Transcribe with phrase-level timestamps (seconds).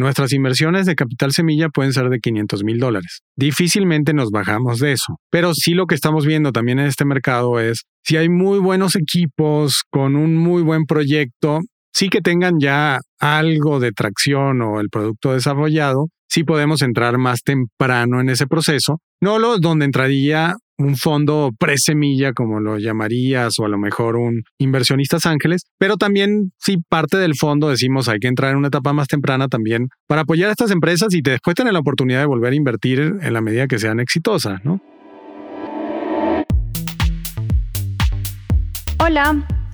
[0.00, 3.20] nuestras inversiones de capital semilla pueden ser de 500 mil dólares.
[3.36, 5.16] Difícilmente nos bajamos de eso.
[5.30, 8.96] Pero sí lo que estamos viendo también en este mercado es si hay muy buenos
[8.96, 11.60] equipos con un muy buen proyecto,
[11.92, 17.42] sí que tengan ya algo de tracción o el producto desarrollado, sí podemos entrar más
[17.42, 23.66] temprano en ese proceso, no lo donde entraría un fondo presemilla, como lo llamarías, o
[23.66, 28.28] a lo mejor un inversionistas ángeles, pero también si parte del fondo decimos hay que
[28.28, 31.74] entrar en una etapa más temprana también para apoyar a estas empresas y después tener
[31.74, 34.80] la oportunidad de volver a invertir en la medida que sean exitosas, ¿no?
[38.98, 39.59] Hola.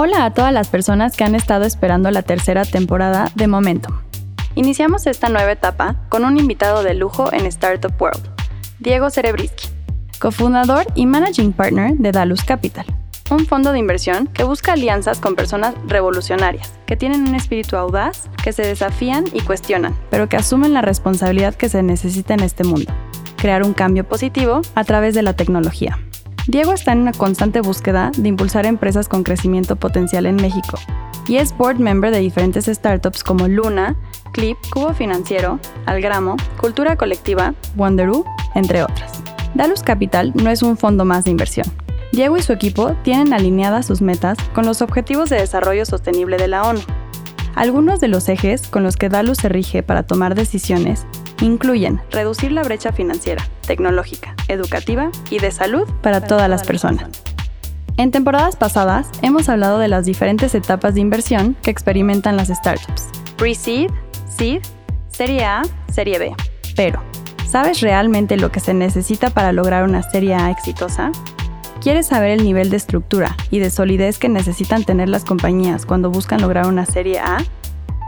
[0.00, 3.96] Hola a todas las personas que han estado esperando la tercera temporada de Momentum.
[4.54, 8.22] Iniciamos esta nueva etapa con un invitado de lujo en Startup World,
[8.78, 9.66] Diego Cerebriski,
[10.20, 12.86] cofundador y managing partner de Dalus Capital,
[13.32, 18.30] un fondo de inversión que busca alianzas con personas revolucionarias, que tienen un espíritu audaz,
[18.40, 22.62] que se desafían y cuestionan, pero que asumen la responsabilidad que se necesita en este
[22.62, 22.94] mundo,
[23.36, 25.98] crear un cambio positivo a través de la tecnología.
[26.48, 30.78] Diego está en una constante búsqueda de impulsar empresas con crecimiento potencial en México
[31.28, 33.96] y es board member de diferentes startups como Luna,
[34.32, 39.12] Clip, Cubo Financiero, Algramo, Cultura Colectiva, Wonderoo, entre otras.
[39.54, 41.66] Dalus Capital no es un fondo más de inversión.
[42.12, 46.48] Diego y su equipo tienen alineadas sus metas con los Objetivos de Desarrollo Sostenible de
[46.48, 46.80] la ONU.
[47.56, 51.06] Algunos de los ejes con los que Dalus se rige para tomar decisiones
[51.40, 57.08] incluyen reducir la brecha financiera, tecnológica, educativa y de salud para todas las personas.
[57.96, 63.08] En temporadas pasadas hemos hablado de las diferentes etapas de inversión que experimentan las startups.
[63.36, 63.90] Pre-seed,
[64.28, 64.62] seed,
[65.08, 66.32] serie A, serie B.
[66.76, 67.02] Pero,
[67.48, 71.10] ¿sabes realmente lo que se necesita para lograr una serie A exitosa?
[71.80, 76.10] ¿Quieres saber el nivel de estructura y de solidez que necesitan tener las compañías cuando
[76.10, 77.38] buscan lograr una serie A?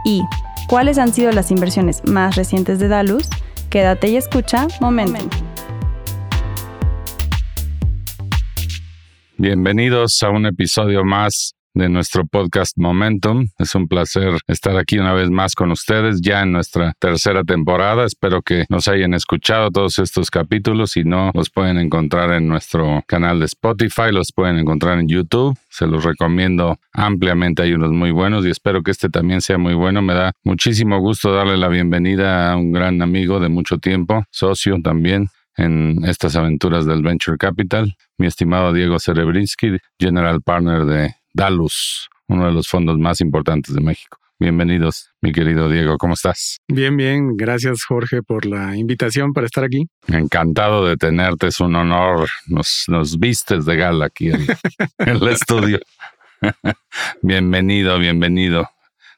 [0.05, 0.23] ¿Y
[0.67, 3.29] cuáles han sido las inversiones más recientes de Dalus?
[3.69, 5.29] Quédate y escucha Momentum.
[9.37, 13.47] Bienvenidos a un episodio más de nuestro podcast Momentum.
[13.57, 18.05] Es un placer estar aquí una vez más con ustedes ya en nuestra tercera temporada.
[18.05, 20.91] Espero que nos hayan escuchado todos estos capítulos.
[20.91, 25.57] Si no, los pueden encontrar en nuestro canal de Spotify, los pueden encontrar en YouTube.
[25.69, 27.63] Se los recomiendo ampliamente.
[27.63, 30.01] Hay unos muy buenos y espero que este también sea muy bueno.
[30.01, 34.77] Me da muchísimo gusto darle la bienvenida a un gran amigo de mucho tiempo, socio
[34.83, 42.09] también en estas aventuras del Venture Capital, mi estimado Diego Cerebrinsky, General Partner de Dalus,
[42.27, 44.17] uno de los fondos más importantes de México.
[44.39, 46.57] Bienvenidos, mi querido Diego, ¿cómo estás?
[46.67, 49.87] Bien, bien, gracias Jorge por la invitación para estar aquí.
[50.07, 54.41] Encantado de tenerte, es un honor, nos, nos vistes de gala aquí en,
[54.97, 55.79] en el estudio.
[57.21, 58.67] bienvenido, bienvenido.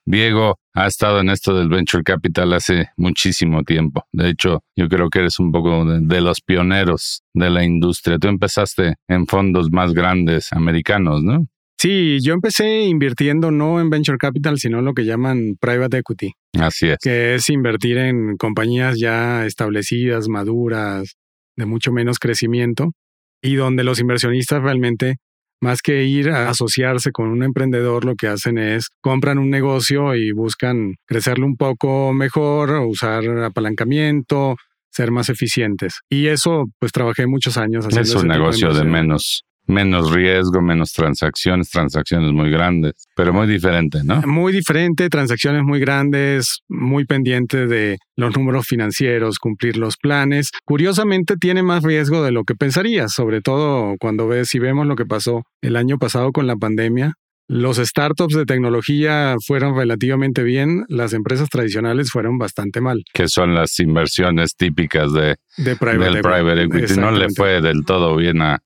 [0.06, 4.06] Diego ha estado en esto del venture capital hace muchísimo tiempo.
[4.12, 8.20] De hecho, yo creo que eres un poco de, los pioneros de la industria.
[8.20, 11.48] Tú empezaste en fondos más grandes americanos, ¿no?
[11.84, 16.32] Sí, yo empecé invirtiendo no en venture capital, sino en lo que llaman private equity.
[16.58, 16.98] Así es.
[17.04, 21.18] Que es invertir en compañías ya establecidas, maduras,
[21.58, 22.94] de mucho menos crecimiento,
[23.42, 25.18] y donde los inversionistas realmente
[25.60, 30.16] más que ir a asociarse con un emprendedor, lo que hacen es compran un negocio
[30.16, 34.56] y buscan crecerlo un poco mejor, usar apalancamiento,
[34.90, 36.00] ser más eficientes.
[36.10, 38.10] Y eso, pues trabajé muchos años haciendo.
[38.10, 44.00] Es un negocio de menos menos riesgo, menos transacciones, transacciones muy grandes, pero muy diferente,
[44.04, 44.22] ¿no?
[44.24, 50.52] Muy diferente, transacciones muy grandes, muy pendiente de los números financieros, cumplir los planes.
[50.66, 54.96] Curiosamente tiene más riesgo de lo que pensarías, sobre todo cuando ves si vemos lo
[54.96, 57.14] que pasó el año pasado con la pandemia.
[57.48, 63.04] Los startups de tecnología fueron relativamente bien, las empresas tradicionales fueron bastante mal.
[63.14, 65.38] Que son las inversiones típicas de,
[65.78, 67.00] private del private equity.
[67.00, 68.64] No le fue del todo bien a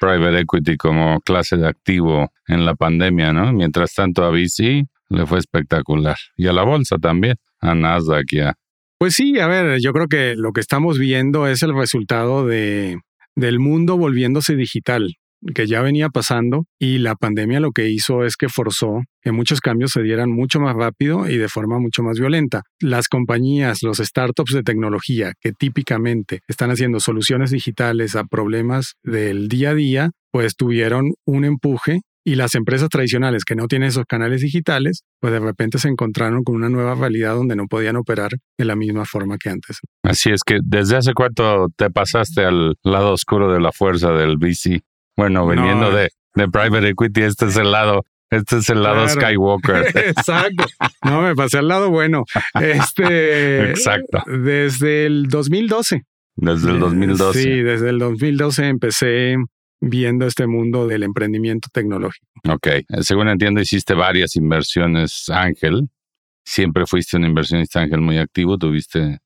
[0.00, 3.52] private equity como clase de activo en la pandemia, ¿no?
[3.52, 6.16] Mientras tanto a VC le fue espectacular.
[6.36, 8.54] Y a la bolsa también, a Nasdaq y a...
[8.98, 12.98] Pues sí, a ver, yo creo que lo que estamos viendo es el resultado de,
[13.34, 15.16] del mundo volviéndose digital
[15.54, 19.60] que ya venía pasando y la pandemia lo que hizo es que forzó que muchos
[19.60, 22.62] cambios se dieran mucho más rápido y de forma mucho más violenta.
[22.80, 29.48] Las compañías, los startups de tecnología que típicamente están haciendo soluciones digitales a problemas del
[29.48, 34.04] día a día, pues tuvieron un empuje y las empresas tradicionales que no tienen esos
[34.06, 38.30] canales digitales, pues de repente se encontraron con una nueva realidad donde no podían operar
[38.56, 39.80] de la misma forma que antes.
[40.04, 44.36] Así es que desde hace cuánto te pasaste al lado oscuro de la fuerza del
[44.36, 44.82] VC.
[45.16, 49.92] Bueno, viniendo de, de private equity, este es el lado este es el lado Skywalker.
[49.94, 50.64] Exacto.
[51.04, 52.24] No, me pasé al lado bueno.
[52.54, 53.70] Este.
[53.70, 54.22] Exacto.
[54.26, 56.02] Desde el 2012.
[56.36, 57.42] Desde el 2012.
[57.42, 59.36] Sí, desde el 2012 empecé
[59.82, 62.26] viendo este mundo del emprendimiento tecnológico.
[62.48, 62.68] Ok,
[63.02, 65.90] según entiendo, hiciste varias inversiones ángel.
[66.42, 69.18] Siempre fuiste un inversionista ángel muy activo, tuviste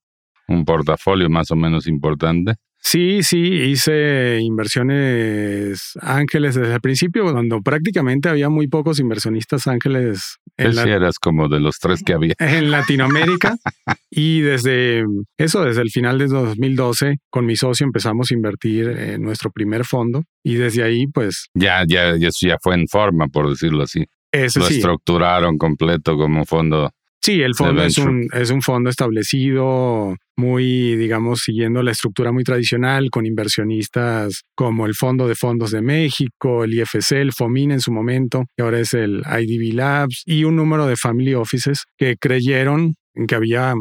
[0.49, 2.57] un portafolio más o menos importante.
[2.79, 10.37] Sí, sí, hice inversiones ángeles desde el principio, cuando prácticamente había muy pocos inversionistas ángeles.
[10.57, 12.35] En sí, eras como de los tres que había.
[12.39, 13.57] En Latinoamérica.
[14.11, 15.05] y desde
[15.37, 19.85] eso, desde el final de 2012, con mi socio empezamos a invertir en nuestro primer
[19.85, 21.49] fondo y desde ahí, pues...
[21.55, 24.05] Ya, ya, eso ya fue en forma, por decirlo así.
[24.31, 26.91] Eso Lo estructuraron completo como fondo
[27.27, 32.45] Sí, el fondo es un, es un fondo establecido, muy, digamos, siguiendo la estructura muy
[32.45, 37.81] tradicional, con inversionistas como el Fondo de Fondos de México, el IFC, el FOMIN en
[37.81, 42.17] su momento, que ahora es el IDB Labs, y un número de family offices que
[42.17, 42.95] creyeron
[43.27, 43.75] que había,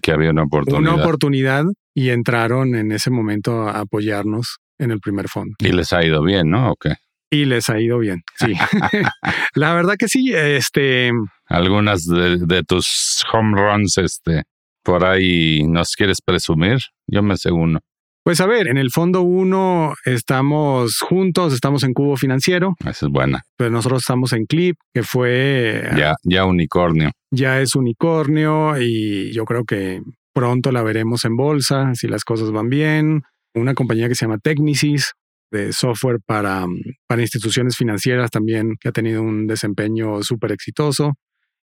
[0.00, 0.80] que había una oportunidad.
[0.80, 1.64] una oportunidad
[1.94, 5.54] y entraron en ese momento a apoyarnos en el primer fondo.
[5.58, 6.72] Y les ha ido bien, ¿no?
[6.72, 6.94] ¿O qué?
[7.30, 8.54] Y les ha ido bien, sí.
[9.54, 11.12] la verdad que sí, este...
[11.46, 14.42] Algunas de, tus home runs, este,
[14.82, 16.78] por ahí nos quieres presumir.
[17.06, 17.80] Yo me sé uno.
[18.22, 22.74] Pues a ver, en el fondo uno estamos juntos, estamos en Cubo Financiero.
[22.80, 23.42] Esa es buena.
[23.56, 25.82] Pero nosotros estamos en Clip, que fue...
[25.96, 27.10] Ya, ya unicornio.
[27.30, 30.02] Ya es unicornio y yo creo que
[30.34, 33.22] pronto la veremos en bolsa, si las cosas van bien.
[33.54, 35.12] Una compañía que se llama Technicis,
[35.50, 36.66] de software para,
[37.08, 41.14] para instituciones financieras también, que ha tenido un desempeño súper exitoso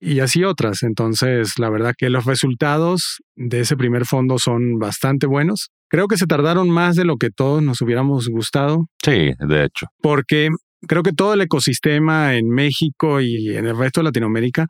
[0.00, 0.82] y así otras.
[0.82, 5.68] Entonces, la verdad que los resultados de ese primer fondo son bastante buenos.
[5.88, 8.86] Creo que se tardaron más de lo que todos nos hubiéramos gustado.
[9.02, 9.86] Sí, de hecho.
[10.00, 10.50] Porque
[10.86, 14.66] creo que todo el ecosistema en México y en el resto de Latinoamérica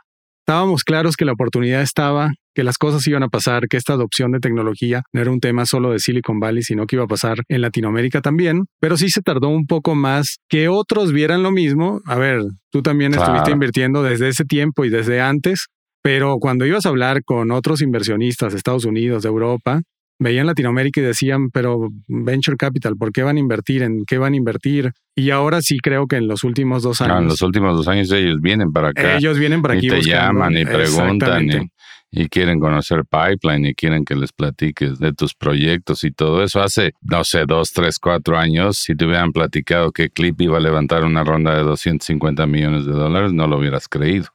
[0.46, 4.30] estábamos claros que la oportunidad estaba, que las cosas iban a pasar, que esta adopción
[4.30, 7.38] de tecnología no era un tema solo de Silicon Valley, sino que iba a pasar
[7.48, 12.00] en Latinoamérica también, pero sí se tardó un poco más que otros vieran lo mismo.
[12.06, 15.66] A ver, tú también estuviste invirtiendo desde ese tiempo y desde antes,
[16.00, 19.80] pero cuando ibas a hablar con otros inversionistas de Estados Unidos, de Europa,
[20.18, 23.82] veían Latinoamérica y decían, pero Venture Capital, ¿por qué van a invertir?
[23.82, 24.92] ¿En qué van a invertir?
[25.14, 27.20] Y ahora sí creo que en los últimos dos años.
[27.20, 29.16] en los últimos dos años ellos vienen para acá.
[29.16, 29.86] Ellos vienen para aquí.
[29.86, 31.70] Y te llaman y preguntan
[32.12, 36.62] y, quieren conocer Pipeline y quieren que les platiques de tus proyectos y todo eso.
[36.62, 40.60] Hace, no sé, dos, tres, cuatro años, si te hubieran platicado que Clip iba a
[40.60, 44.28] levantar una ronda de 250 millones de dólares, no lo hubieras creído.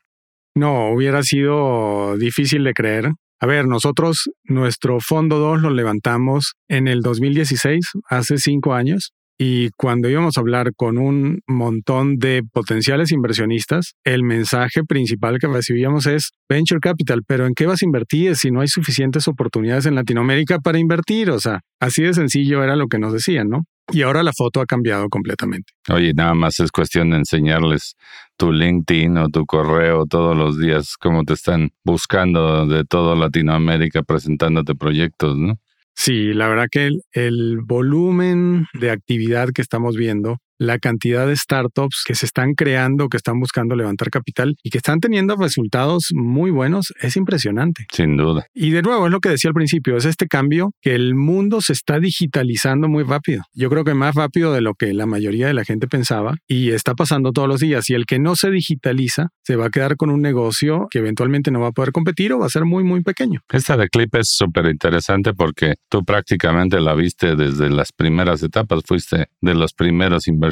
[0.53, 3.11] No, hubiera sido difícil de creer.
[3.43, 9.71] A ver, nosotros nuestro fondo 2 lo levantamos en el 2016, hace cinco años, y
[9.71, 16.05] cuando íbamos a hablar con un montón de potenciales inversionistas, el mensaje principal que recibíamos
[16.05, 19.95] es Venture Capital, pero ¿en qué vas a invertir si no hay suficientes oportunidades en
[19.95, 21.31] Latinoamérica para invertir?
[21.31, 23.63] O sea, así de sencillo era lo que nos decían, ¿no?
[23.91, 25.73] Y ahora la foto ha cambiado completamente.
[25.89, 27.95] Oye, nada más es cuestión de enseñarles
[28.41, 34.01] tu LinkedIn o tu correo todos los días, cómo te están buscando de toda Latinoamérica
[34.01, 35.59] presentándote proyectos, ¿no?
[35.93, 42.03] Sí, la verdad que el, volumen de actividad que estamos viendo la cantidad de startups
[42.05, 46.51] que se están creando, que están buscando levantar capital y que están teniendo resultados muy
[46.51, 47.87] buenos, es impresionante.
[47.91, 48.45] Sin duda.
[48.53, 51.61] Y de nuevo, es lo que decía al principio, es este cambio que el mundo
[51.61, 53.41] se está digitalizando muy rápido.
[53.55, 56.69] Yo creo que más rápido de lo que la mayoría de la gente pensaba y
[56.69, 57.89] está pasando todos los días.
[57.89, 61.49] Y el que no se digitaliza se va a quedar con un negocio que eventualmente
[61.49, 63.39] no va a poder competir o va a ser muy, muy pequeño.
[63.51, 68.83] Esta de Clip es súper interesante porque tú prácticamente la viste desde las primeras etapas,
[68.85, 70.50] fuiste de los primeros inversores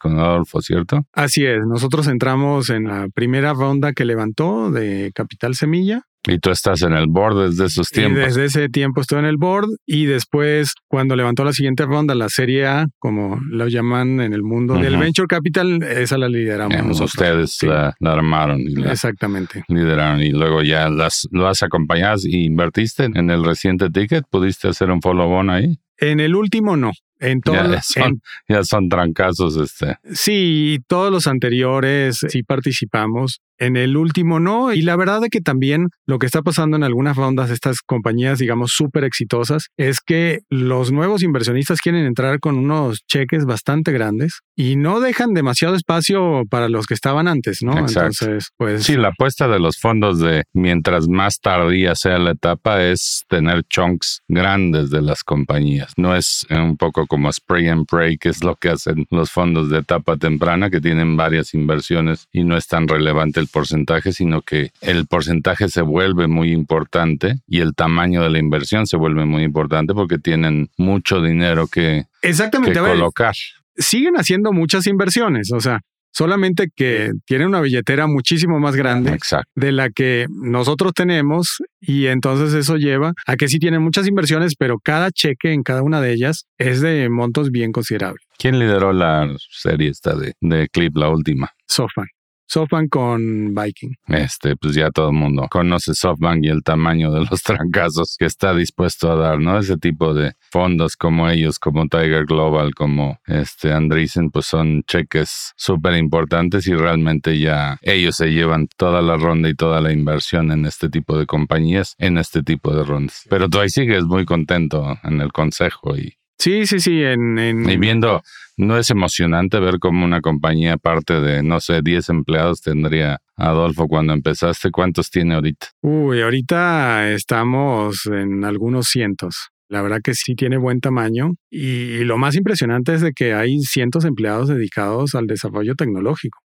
[0.00, 1.06] con Adolfo, ¿cierto?
[1.12, 6.02] Así es, nosotros entramos en la primera ronda que levantó de Capital Semilla.
[6.28, 8.18] Y tú estás en el board desde esos tiempos.
[8.18, 12.16] Y desde ese tiempo estoy en el board y después cuando levantó la siguiente ronda,
[12.16, 17.00] la Serie A, como lo llaman en el mundo del Venture Capital, esa la lideramos.
[17.00, 18.60] ustedes la, armaron.
[18.60, 19.62] Y Exactamente.
[19.68, 24.24] Lideraron y luego ya las, las acompañadas y invertiste en el reciente ticket.
[24.28, 25.78] ¿Pudiste hacer un follow-on ahí?
[25.98, 26.90] En el último no.
[27.18, 29.56] En todo, ya, son, ya son trancazos.
[29.56, 29.96] Este.
[30.12, 33.40] Sí, todos los anteriores sí participamos.
[33.58, 34.72] En el último no.
[34.72, 37.80] Y la verdad es que también lo que está pasando en algunas rondas de estas
[37.80, 43.92] compañías, digamos, súper exitosas, es que los nuevos inversionistas quieren entrar con unos cheques bastante
[43.92, 47.78] grandes y no dejan demasiado espacio para los que estaban antes, ¿no?
[47.78, 48.84] Entonces, pues.
[48.84, 53.64] Sí, la apuesta de los fondos de mientras más tardía sea la etapa es tener
[53.64, 55.92] chunks grandes de las compañías.
[55.96, 59.70] No es un poco como spray and pray, que es lo que hacen los fondos
[59.70, 64.42] de etapa temprana, que tienen varias inversiones y no es tan relevante el porcentaje, sino
[64.42, 69.24] que el porcentaje se vuelve muy importante y el tamaño de la inversión se vuelve
[69.24, 73.34] muy importante porque tienen mucho dinero que, Exactamente, colocar.
[73.76, 75.80] siguen haciendo muchas inversiones, o sea,
[76.12, 79.18] solamente que tienen una billetera muchísimo más grande
[79.54, 84.54] de la que nosotros tenemos y entonces eso lleva a que sí tienen muchas inversiones,
[84.58, 88.22] pero cada cheque en cada una de ellas es de montos bien considerables.
[88.38, 91.50] ¿Quién lideró la serie esta de, de Clip, la última?
[91.68, 92.08] SoftBank.
[92.48, 93.94] SoftBank con Viking.
[94.08, 98.26] Este, pues ya todo el mundo conoce SoftBank y el tamaño de los trancazos que
[98.26, 99.58] está dispuesto a dar, ¿no?
[99.58, 105.52] Ese tipo de fondos como ellos, como Tiger Global, como este Andreessen, pues son cheques
[105.56, 110.52] súper importantes y realmente ya ellos se llevan toda la ronda y toda la inversión
[110.52, 113.24] en este tipo de compañías, en este tipo de rondas.
[113.28, 117.02] Pero tú ahí sigues muy contento en el consejo y Sí, sí, sí.
[117.02, 118.22] En, Y viendo,
[118.56, 123.88] ¿no es emocionante ver cómo una compañía, parte de, no sé, 10 empleados tendría Adolfo
[123.88, 124.70] cuando empezaste?
[124.70, 125.68] ¿Cuántos tiene ahorita?
[125.82, 129.48] Uy, ahorita estamos en algunos cientos.
[129.68, 133.58] La verdad que sí tiene buen tamaño y lo más impresionante es de que hay
[133.60, 136.38] cientos de empleados dedicados al desarrollo tecnológico.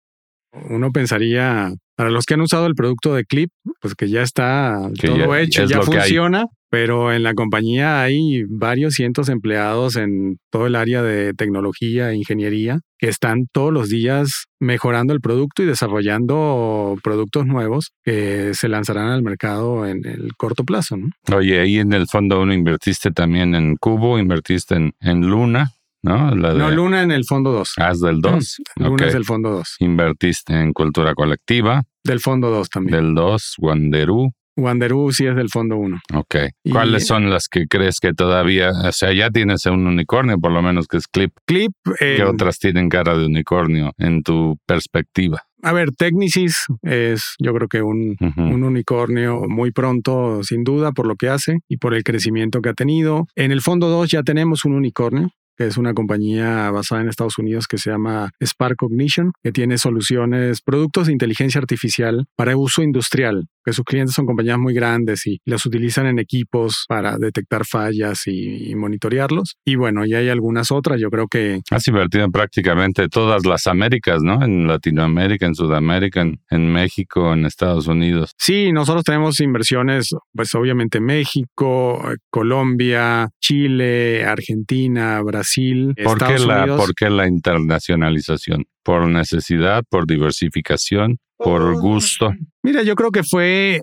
[0.69, 4.89] Uno pensaría, para los que han usado el producto de Clip, pues que ya está
[4.99, 10.67] todo hecho, ya funciona, pero en la compañía hay varios cientos de empleados en todo
[10.67, 15.65] el área de tecnología e ingeniería que están todos los días mejorando el producto y
[15.65, 20.95] desarrollando productos nuevos que se lanzarán al mercado en el corto plazo.
[21.35, 25.71] Oye, ahí en el fondo uno invertiste también en Cubo, invertiste en, en Luna.
[26.03, 26.31] ¿no?
[26.31, 27.73] no, Luna en el fondo 2.
[27.77, 28.61] Ah, del 2.
[28.77, 29.75] Luna es del fondo 2.
[29.79, 31.83] Invertiste en cultura colectiva.
[32.03, 32.95] Del fondo 2 también.
[32.95, 34.31] Del 2, Wanderoo.
[34.57, 35.99] Wanderoo sí es del fondo 1.
[36.15, 36.35] Ok.
[36.71, 40.61] ¿Cuáles son las que crees que todavía, o sea, ya tienes un unicornio, por lo
[40.61, 41.31] menos que es Clip?
[41.45, 41.71] Clip.
[41.99, 45.43] ¿Qué eh, otras tienen cara de unicornio en tu perspectiva?
[45.63, 51.05] A ver, Technicis es yo creo que un, un, unicornio muy pronto, sin duda, por
[51.05, 53.27] lo que hace y por el crecimiento que ha tenido.
[53.35, 57.37] En el fondo 2 ya tenemos un unicornio, que es una compañía basada en Estados
[57.37, 62.81] Unidos que se llama Spark Cognition, que tiene soluciones, productos de inteligencia artificial para uso
[62.81, 67.65] industrial que sus clientes son compañías muy grandes y las utilizan en equipos para detectar
[67.65, 69.57] fallas y, monitorearlos.
[69.65, 71.61] Y bueno, y hay algunas otras, yo creo que...
[71.69, 74.43] Has invertido en prácticamente todas las Américas, ¿no?
[74.43, 78.31] En Latinoamérica, en Sudamérica, en, México, en Estados Unidos.
[78.37, 86.63] Sí, nosotros tenemos inversiones, pues obviamente México, Colombia, Chile, Argentina, Brasil, ¿Por Estados qué la,
[86.63, 86.81] Unidos.
[86.81, 88.65] ¿Por qué la internacionalización?
[88.83, 91.17] ¿Por necesidad, por diversificación?
[91.43, 92.33] por gusto?
[92.63, 93.81] Mira, yo creo que fue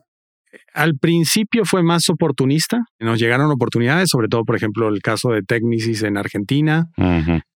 [0.74, 2.84] al principio fue más oportunista.
[2.98, 6.86] Nos llegaron oportunidades, sobre todo, por ejemplo, el caso de Technicis en Argentina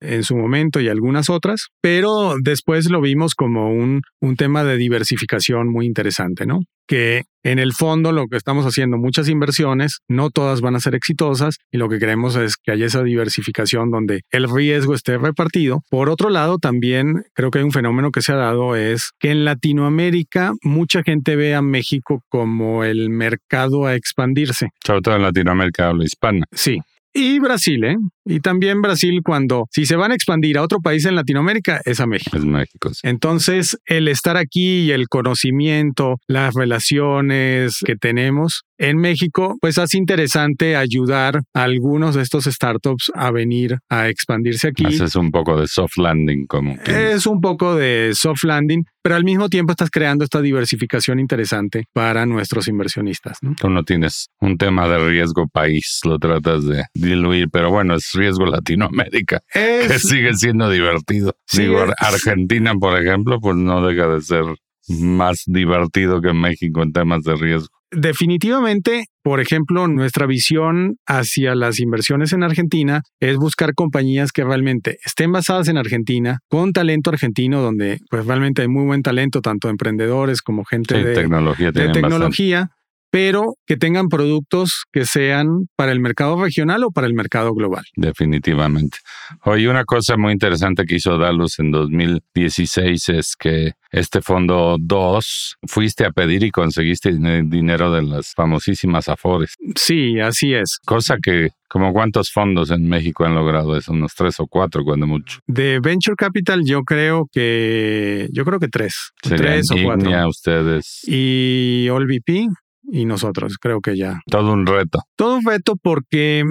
[0.00, 4.76] en su momento y algunas otras, pero después lo vimos como un, un tema de
[4.76, 6.60] diversificación muy interesante, ¿no?
[6.86, 10.94] que en el fondo lo que estamos haciendo, muchas inversiones, no todas van a ser
[10.94, 15.80] exitosas y lo que queremos es que haya esa diversificación donde el riesgo esté repartido.
[15.90, 19.30] Por otro lado, también creo que hay un fenómeno que se ha dado es que
[19.30, 24.68] en Latinoamérica mucha gente ve a México como el mercado a expandirse.
[24.84, 26.44] Sobre todo en Latinoamérica habla hispana.
[26.52, 26.80] Sí,
[27.14, 27.96] y Brasil, ¿eh?
[28.24, 32.00] Y también Brasil cuando, si se van a expandir a otro país en Latinoamérica, es
[32.00, 32.36] a México.
[32.36, 32.90] Es México.
[33.02, 39.96] Entonces, el estar aquí y el conocimiento, las relaciones que tenemos en México, pues hace
[39.96, 44.86] interesante ayudar a algunos de estos startups a venir a expandirse aquí.
[44.86, 46.74] Es un poco de soft landing, como.
[46.84, 51.84] Es un poco de soft landing, pero al mismo tiempo estás creando esta diversificación interesante
[51.92, 53.38] para nuestros inversionistas.
[53.40, 53.54] ¿no?
[53.54, 58.10] Tú no tienes un tema de riesgo país, lo tratas de diluir, pero bueno, es
[58.14, 61.36] riesgo Latinoamérica, que sigue siendo divertido.
[61.52, 64.44] Digo, Argentina, por ejemplo, pues no deja de ser
[64.88, 67.81] más divertido que México en temas de riesgo.
[67.92, 74.96] Definitivamente, por ejemplo, nuestra visión hacia las inversiones en Argentina es buscar compañías que realmente
[75.04, 79.68] estén basadas en Argentina, con talento argentino, donde pues realmente hay muy buen talento, tanto
[79.68, 81.70] emprendedores como gente de tecnología.
[81.70, 82.70] De tecnología
[83.12, 87.84] pero que tengan productos que sean para el mercado regional o para el mercado global.
[87.94, 88.96] Definitivamente.
[89.44, 95.56] Hoy una cosa muy interesante que hizo Dalus en 2016 es que este fondo 2
[95.68, 99.56] fuiste a pedir y conseguiste dinero de las famosísimas Afores.
[99.76, 100.78] Sí, así es.
[100.84, 103.92] Cosa que ¿Como cuántos fondos en México han logrado eso?
[103.92, 105.38] Unos tres o cuatro, cuando mucho.
[105.46, 109.12] De Venture Capital, yo creo que yo creo que tres.
[109.22, 110.28] tres o cuatro.
[110.28, 111.00] ustedes.
[111.06, 112.48] Y VP
[112.92, 114.20] y nosotros, creo que ya.
[114.30, 115.00] Todo un reto.
[115.16, 116.44] Todo un reto porque,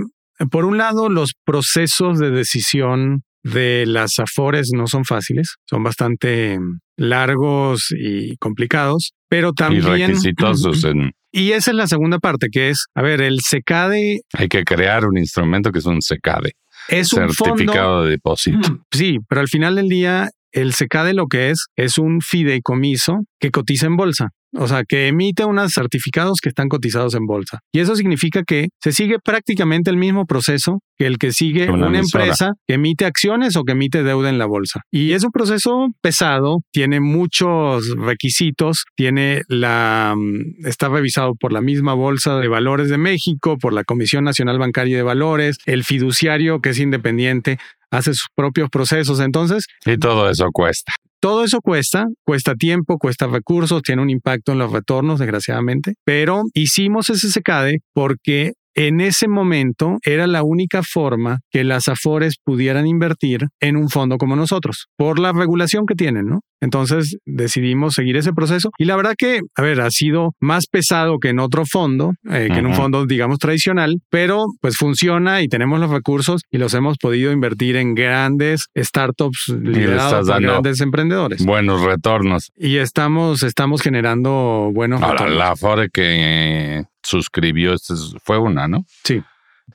[0.50, 6.60] por un lado, los procesos de decisión de las Afores no son fáciles, son bastante
[6.98, 9.84] largos y complicados, pero también...
[9.86, 14.22] Y requisitosos en y esa es la segunda parte, que es, a ver, el SECADE...
[14.34, 16.52] Hay que crear un instrumento que es un SECADE.
[16.90, 18.84] Es un certificado de depósito.
[18.92, 23.52] Sí, pero al final del día, el SECADE lo que es, es un fideicomiso que
[23.52, 24.30] cotiza en bolsa.
[24.54, 27.60] O sea, que emite unos certificados que están cotizados en bolsa.
[27.72, 31.98] Y eso significa que se sigue prácticamente el mismo proceso que el que sigue una,
[31.98, 34.82] empresa que emite acciones o que emite deuda en la bolsa.
[34.92, 41.62] Y es un proceso pesado, tiene muchos requisitos, tiene la mm, está revisado por la
[41.62, 46.60] misma Bolsa de Valores de México, por la Comisión Nacional Bancaria de Valores, el fiduciario
[46.60, 47.58] que es independiente
[47.92, 49.20] hace sus propios procesos.
[49.20, 49.66] Entonces.
[49.86, 50.94] Y todo eso cuesta.
[51.20, 56.42] Todo eso cuesta, cuesta tiempo, cuesta recursos, tiene un impacto en los retornos, desgraciadamente, pero
[56.56, 62.88] hicimos ese secade porque en ese momento era la única forma que las Afores pudieran
[62.88, 66.42] invertir en un fondo como nosotros, por la regulación que tienen, ¿no?
[66.62, 71.18] Entonces decidimos seguir ese proceso y la verdad que, a ver, ha sido más pesado
[71.18, 75.48] que en otro fondo, eh, que en un fondo, digamos, tradicional, pero pues funciona y
[75.48, 81.44] tenemos los recursos y los hemos podido invertir en grandes startups liderados por grandes emprendedores.
[81.44, 82.52] Buenos retornos.
[82.56, 85.38] Y estamos, estamos generando buenos Ahora, retornos.
[85.38, 87.76] La Afore que suscribió,
[88.24, 88.86] fue una, ¿no?
[89.04, 89.22] Sí.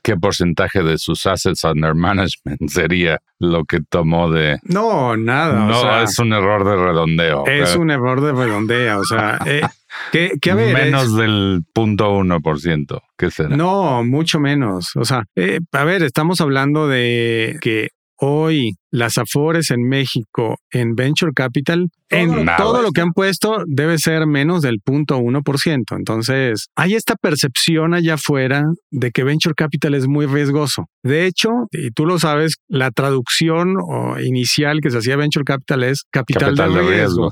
[0.03, 4.59] ¿Qué porcentaje de sus assets under management sería lo que tomó de...
[4.63, 5.65] No, nada.
[5.65, 7.45] No, es un error de redondeo.
[7.47, 8.99] Es un error de redondeo.
[8.99, 9.61] O sea, eh,
[10.11, 10.73] que, a ver...
[10.73, 13.01] Menos del punto uno por ciento.
[13.17, 13.55] ¿Qué será?
[13.55, 14.95] No, mucho menos.
[14.95, 20.95] O sea, eh, a ver, estamos hablando de que hoy las Afores en México en
[20.95, 25.97] Venture Capital, en todo lo que han puesto debe ser menos del 0.1%.
[25.97, 30.85] Entonces, hay esta percepción allá afuera de que Venture Capital es muy riesgoso.
[31.03, 33.73] De hecho, y tú lo sabes, la traducción
[34.23, 37.29] inicial que se hacía Venture Capital es capital, de riesgo.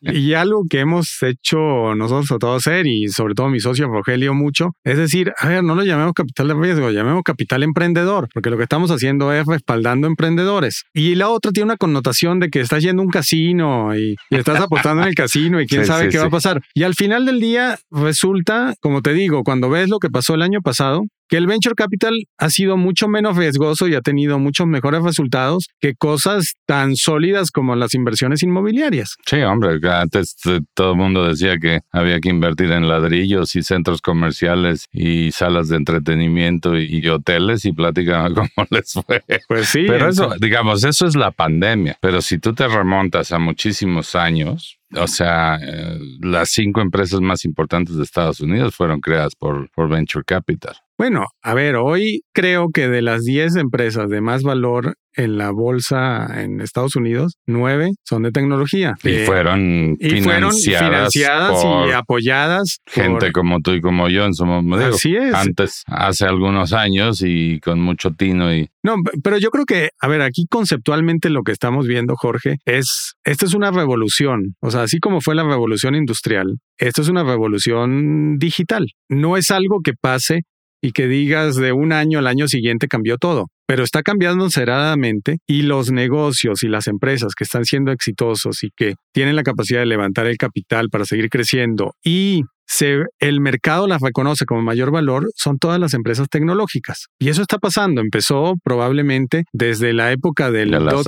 [0.00, 4.34] Y algo que hemos hecho nosotros a todo hacer y sobre todo mi socio Rogelio
[4.34, 8.50] mucho, es decir, a ver, no lo llamemos capital de riesgo, llamemos capital emprendedor, porque
[8.50, 10.84] lo que estamos haciendo es respaldando emprendedores.
[10.96, 14.60] Y la otra tiene una connotación de que estás yendo a un casino y, estás
[14.60, 16.62] apostando en el casino y quién sabe qué va a pasar.
[16.72, 20.42] Y al final del día resulta, como te digo, cuando ves lo que pasó el
[20.42, 24.66] año pasado, que el venture capital ha sido mucho menos riesgoso y ha tenido muchos
[24.66, 29.16] mejores resultados que cosas tan sólidas como las inversiones inmobiliarias.
[29.26, 30.36] Sí, hombre, antes
[30.74, 35.68] todo el mundo decía que había que invertir en ladrillos y centros comerciales y salas
[35.68, 39.22] de entretenimiento y, hoteles y plática cómo les fue.
[39.48, 39.84] Pues sí.
[39.86, 41.98] Pero eso, digamos, eso es la pandemia.
[42.00, 47.44] Pero si tú te remontas a muchísimos años, o sea, eh, las cinco empresas más
[47.44, 50.76] importantes de Estados Unidos fueron creadas por, por Venture Capital.
[51.04, 55.50] Bueno, a ver, hoy creo que de las 10 empresas de más valor en la
[55.50, 58.94] bolsa en Estados Unidos, nueve son de tecnología.
[59.04, 62.78] Y fueron financiadas, y apoyadas.
[62.86, 64.96] Gente como tú y como yo en su momento.
[64.96, 65.34] Así es.
[65.34, 68.70] Antes, hace algunos años y con mucho tino y...
[68.82, 73.12] No, pero yo creo que, a ver, aquí conceptualmente lo que estamos viendo, Jorge, es,
[73.24, 74.56] esta es una revolución.
[74.60, 78.86] O sea, así como fue la revolución industrial, esto es una revolución digital.
[79.10, 80.40] No es algo que pase
[80.84, 85.38] y que digas de un año al año siguiente cambió todo, pero está cambiando aceradamente
[85.46, 89.80] y los negocios y las empresas que están siendo exitosos y que tienen la capacidad
[89.80, 94.90] de levantar el capital para seguir creciendo y se, el mercado las reconoce como mayor
[94.90, 97.06] valor son todas las empresas tecnológicas.
[97.18, 98.00] Y eso está pasando.
[98.00, 101.06] Empezó probablemente desde la época del de las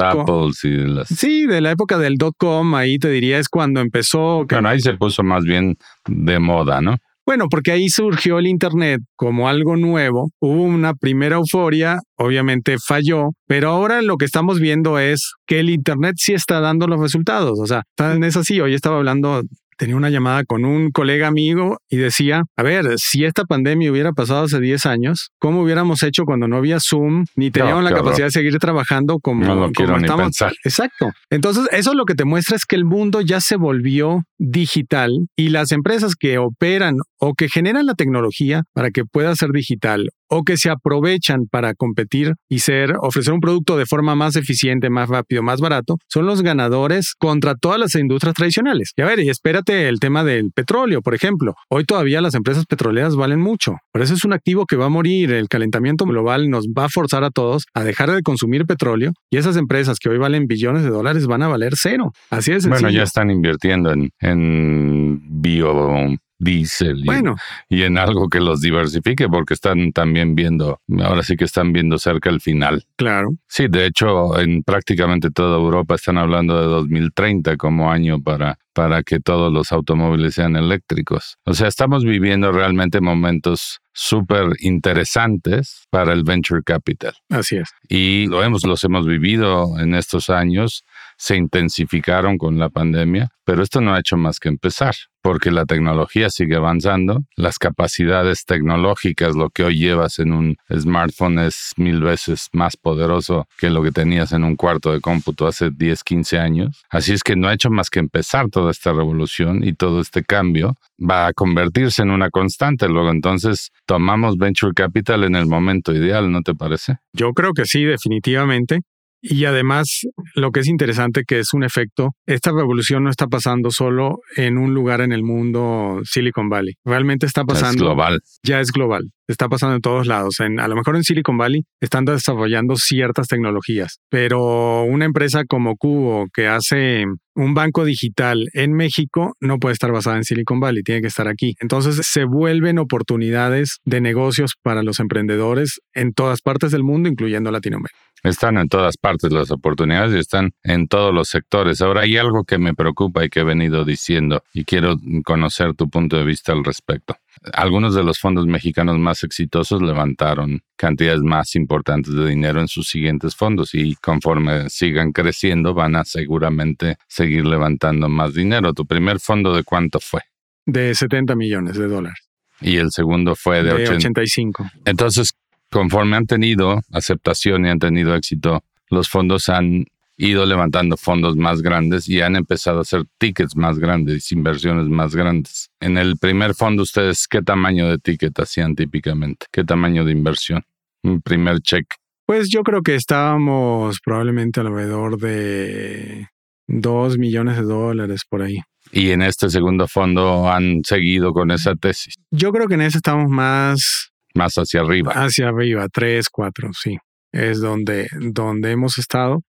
[0.65, 1.09] y de las...
[1.09, 2.75] Sí, de la época del dot com.
[2.75, 4.45] Ahí te diría es cuando empezó.
[4.49, 6.99] Bueno, ahí se puso más bien de moda, ¿no?
[7.27, 13.31] Bueno, porque ahí surgió el Internet como algo nuevo, hubo una primera euforia, obviamente falló,
[13.49, 17.59] pero ahora lo que estamos viendo es que el Internet sí está dando los resultados,
[17.59, 17.83] o sea,
[18.23, 19.43] es así, hoy estaba hablando
[19.77, 24.13] tenía una llamada con un colega amigo y decía, a ver, si esta pandemia hubiera
[24.13, 28.27] pasado hace 10 años, ¿cómo hubiéramos hecho cuando no había Zoom ni teníamos la capacidad
[28.27, 30.27] de seguir trabajando como, no lo quiero estamos?
[30.27, 30.53] pensar.
[30.65, 31.11] Exacto.
[31.31, 35.51] Entonces, eso lo que te muestra es que el mundo ya se volvió digital y
[35.51, 40.43] las empresas que operan o que generan la tecnología para que pueda ser digital o
[40.43, 45.09] que se aprovechan para competir y ser ofrecer un producto de forma más eficiente, más
[45.09, 48.93] rápido, más barato, son los ganadores contra todas las industrias tradicionales.
[48.97, 51.55] Y a ver, y espérate el tema del petróleo, por ejemplo.
[51.69, 53.77] Hoy todavía las empresas petroleras valen mucho.
[53.93, 55.33] Por eso es un activo que va a morir.
[55.33, 59.37] El calentamiento global nos va a forzar a todos a dejar de consumir petróleo y
[59.37, 62.13] esas empresas que hoy valen billones de dólares van a valer cero.
[62.31, 62.67] Así es.
[62.67, 67.37] Bueno, ya están invirtiendo en, en bio diésel y, Bueno,
[67.69, 71.99] y en algo que los diversifique porque están también viendo, ahora sí que están viendo
[71.99, 72.85] cerca el final.
[72.97, 73.31] claro.
[73.49, 79.03] Sí, de hecho, en prácticamente toda Europa están hablando de 2030 como año para, para
[79.03, 81.39] que todos los automóviles sean eléctricos.
[81.45, 87.15] O sea, estamos viviendo realmente momentos súper interesantes para el venture capital.
[87.31, 87.71] Así es.
[87.89, 90.85] Y lo hemos, los hemos vivido en estos años,
[91.17, 94.95] se intensificaron con la pandemia, pero esto no ha hecho más que empezar,
[95.27, 101.41] porque la tecnología sigue avanzando, las capacidades tecnológicas, lo que hoy llevas en un smartphone
[101.41, 105.71] es mil veces más poderoso que lo que tenías en un cuarto de cómputo hace
[105.73, 106.85] 10, 15 años.
[106.91, 110.23] Así es que no ha hecho más que empezar toda esta revolución y todo este
[110.23, 112.87] cambio va a convertirse en una constante.
[112.87, 116.99] Luego entonces tomamos venture capital en el momento ideal, ¿no te parece?
[117.13, 118.83] Yo creo que sí, definitivamente.
[119.23, 120.03] Y además,
[120.35, 124.59] lo que es interesante que es un efecto, esta revolución no está pasando solo en
[124.59, 126.75] un lugar en el mundo Silicon Valley.
[126.85, 128.21] Realmente está Es pasando, global.
[128.45, 129.05] ya es global.
[129.29, 130.41] Está pasando en todos lados.
[130.41, 136.27] A lo mejor en Silicon Valley están desarrollando ciertas tecnologías, pero una empresa como Cubo
[136.33, 141.03] que hace un banco digital en México no puede estar basada en Silicon Valley, tiene
[141.03, 141.55] que estar aquí.
[141.61, 147.51] Entonces se vuelven oportunidades de negocios para los emprendedores en todas partes del mundo, incluyendo
[147.51, 147.99] Latinoamérica.
[148.23, 151.81] Están en todas partes las oportunidades y están en todos los sectores.
[151.81, 155.89] Ahora hay algo que me preocupa y que he venido diciendo y quiero conocer tu
[155.91, 157.17] punto de vista al respecto.
[157.53, 162.89] Algunos de los fondos mexicanos más exitosos levantaron cantidades más importantes de dinero en sus
[162.89, 168.73] siguientes fondos y conforme sigan creciendo van a seguramente seguir levantando más dinero.
[168.73, 170.23] ¿Tu primer fondo de cuánto fue?
[170.65, 172.29] De 70 millones de dólares.
[172.61, 173.97] Y el segundo fue de, De 80.
[173.97, 174.71] 85.
[174.85, 175.35] Entonces,
[175.71, 179.85] conforme han tenido aceptación y han tenido éxito, los fondos han
[180.17, 185.15] ido levantando fondos más grandes y han empezado a hacer tickets más grandes, inversiones más
[185.15, 185.71] grandes.
[185.81, 189.47] En el primer fondo, ¿ustedes qué tamaño de ticket hacían típicamente?
[189.53, 190.65] ¿Qué tamaño de inversión?
[191.03, 191.97] Un primer cheque.
[192.27, 196.29] Pues yo creo que estábamos probablemente alrededor de
[196.67, 198.59] 2 millones de dólares por ahí.
[198.93, 202.99] Y en este segundo fondo han seguido con esa tesis, Yo creo que en ese
[202.99, 205.13] estamos más más hacia arriba.
[205.13, 206.99] hacia arriba, 3, 4, sí.
[207.33, 209.43] Es donde, donde hemos estado.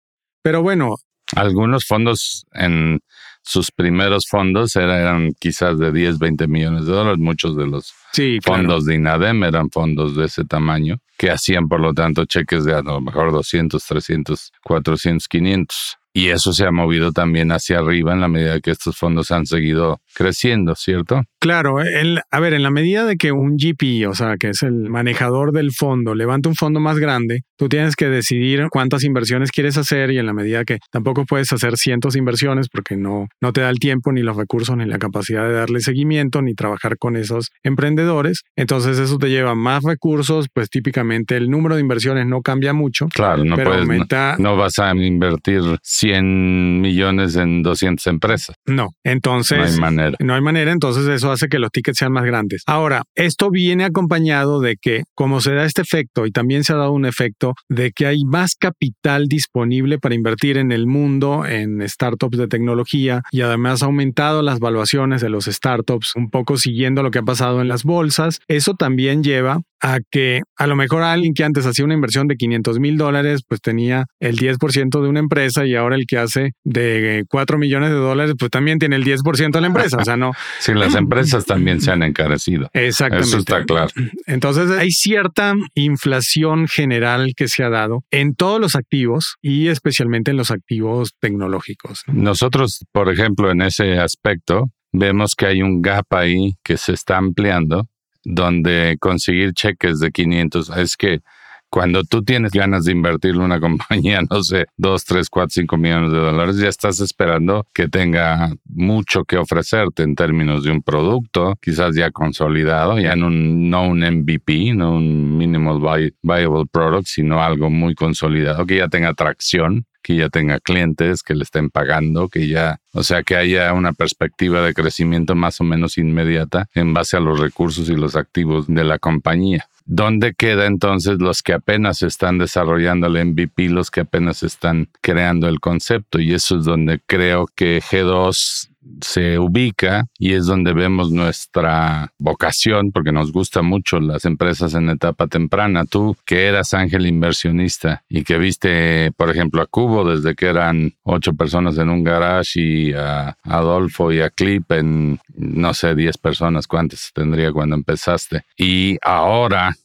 [0.48, 0.96] Pero bueno,
[1.36, 3.02] Algunos fondos en
[3.44, 7.20] sus primeros fondos eran quizás de 10, 20 millones de dólares.
[7.20, 8.62] Muchos de los sí, claro.
[8.62, 12.76] fondos de INADEM eran fondos de ese tamaño, que hacían por lo tanto cheques de
[12.76, 15.98] a lo mejor 200, 300, 400, 500.
[16.14, 19.46] Y eso se ha movido también hacia arriba en la medida que estos fondos han
[19.46, 21.22] seguido creciendo, ¿cierto?
[21.40, 24.64] Claro, el, a ver, en la medida de que un GP, o sea, que es
[24.64, 29.52] el manejador del fondo, levanta un fondo más grande, tú tienes que decidir cuántas inversiones
[29.52, 33.28] quieres hacer y en la medida que tampoco puedes hacer cientos de inversiones porque no,
[33.40, 36.56] no te da el tiempo ni los recursos ni la capacidad de darle seguimiento ni
[36.56, 41.82] trabajar con esos emprendedores, entonces eso te lleva más recursos, pues típicamente el número de
[41.82, 44.36] inversiones no cambia mucho, Claro, no pero puedes, no, aumenta...
[44.40, 48.56] no vas a invertir 100 millones en 200 empresas.
[48.66, 49.60] No, entonces...
[49.60, 50.07] No hay manera.
[50.20, 52.64] No hay manera, entonces eso hace que los tickets sean más grandes.
[52.66, 56.78] Ahora, esto viene acompañado de que, como se da este efecto, y también se ha
[56.78, 61.88] dado un efecto de que hay más capital disponible para invertir en el mundo, en
[61.88, 67.04] startups de tecnología, y además ha aumentado las valuaciones de los startups, un poco siguiendo
[67.04, 68.40] lo que ha pasado en las bolsas.
[68.48, 72.36] Eso también lleva a que a lo mejor alguien que antes hacía una inversión de
[72.36, 76.52] 500 mil dólares, pues tenía el 10% de una empresa y ahora el que hace
[76.64, 79.98] de 4 millones de dólares, pues también tiene el 10% de la empresa.
[79.98, 80.32] O sea, no.
[80.60, 82.70] Sí, las empresas también se han encarecido.
[82.74, 83.30] Exactamente.
[83.30, 83.90] Eso está claro.
[84.26, 90.32] Entonces hay cierta inflación general que se ha dado en todos los activos y especialmente
[90.32, 92.04] en los activos tecnológicos.
[92.08, 92.24] ¿no?
[92.24, 97.18] Nosotros, por ejemplo, en ese aspecto, vemos que hay un gap ahí que se está
[97.18, 97.88] ampliando,
[98.30, 101.22] donde conseguir cheques de 500 es que
[101.70, 105.78] cuando tú tienes ganas de invertir en una compañía, no sé, 2, 3, 4, 5
[105.78, 110.82] millones de dólares, ya estás esperando que tenga mucho que ofrecerte en términos de un
[110.82, 117.08] producto, quizás ya consolidado, ya no un, no un MVP, no un minimal viable product,
[117.08, 121.70] sino algo muy consolidado, que ya tenga tracción que ya tenga clientes, que le estén
[121.70, 126.70] pagando, que ya, o sea, que haya una perspectiva de crecimiento más o menos inmediata
[126.74, 129.68] en base a los recursos y los activos de la compañía.
[129.90, 135.48] ¿Dónde queda entonces los que apenas están desarrollando el MVP, los que apenas están creando
[135.48, 136.20] el concepto?
[136.20, 138.70] Y eso es donde creo que G2
[139.02, 144.90] se ubica y es donde vemos nuestra vocación, porque nos gusta mucho las empresas en
[144.90, 145.86] etapa temprana.
[145.86, 150.94] Tú que eras ángel inversionista y que viste, por ejemplo, a Cubo desde que eran
[151.04, 156.18] ocho personas en un garage y a Adolfo y a Clip en, no sé, diez
[156.18, 158.44] personas, ¿cuántas tendría cuando empezaste?
[158.58, 159.76] Y ahora,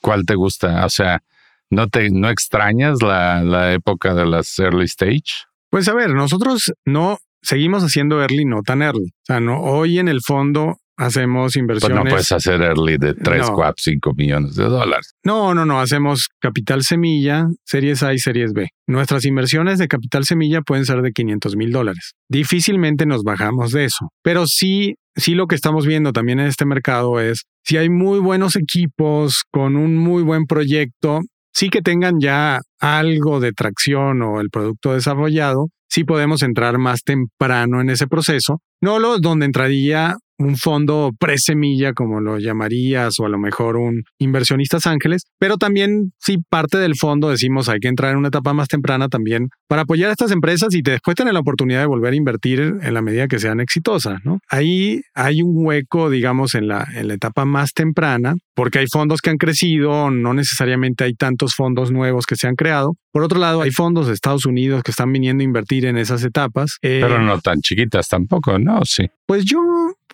[0.00, 0.84] ¿cuál te gusta?
[0.84, 1.22] O sea,
[1.70, 5.46] ¿no, te, no extrañas la, la época de las early stage?
[5.70, 7.18] Pues a ver, nosotros no
[7.48, 9.06] seguimos haciendo early, no tan early.
[9.06, 11.96] O sea, no, hoy en el fondo hacemos inversiones.
[11.96, 15.14] Pues no puedes hacer early de 3, 4, 5 millones de dólares.
[15.24, 15.80] No, no, no.
[15.80, 18.68] Hacemos capital semilla, series A y series B.
[18.86, 22.12] Nuestras inversiones de capital semilla pueden ser de 500 mil dólares.
[22.28, 24.10] Difícilmente nos bajamos de eso.
[24.22, 28.18] Pero sí, sí lo que estamos viendo también en este mercado es si hay muy
[28.18, 31.20] buenos equipos con un muy buen proyecto,
[31.54, 37.02] sí que tengan ya algo de tracción o el producto desarrollado, sí podemos entrar más
[37.02, 43.26] temprano en ese proceso, no lo donde entraría un fondo presemilla, como lo llamarías, o
[43.26, 47.88] a lo mejor un inversionistas ángeles, pero también si parte del fondo decimos hay que
[47.88, 51.34] entrar en una etapa más temprana también para apoyar a estas empresas y después tener
[51.34, 54.38] la oportunidad de volver a invertir en la medida que sean exitosas, ¿no?
[54.48, 59.20] Ahí hay un hueco, digamos, en la, en la etapa más temprana, porque hay fondos
[59.20, 62.67] que han crecido, no necesariamente hay tantos fondos nuevos que se han creado.
[63.12, 66.22] Por otro lado, hay fondos de Estados Unidos que están viniendo a invertir en esas
[66.24, 66.78] etapas.
[66.80, 68.84] pero eh, no tan chiquitas tampoco, ¿no?
[68.84, 69.06] Sí.
[69.26, 69.60] Pues yo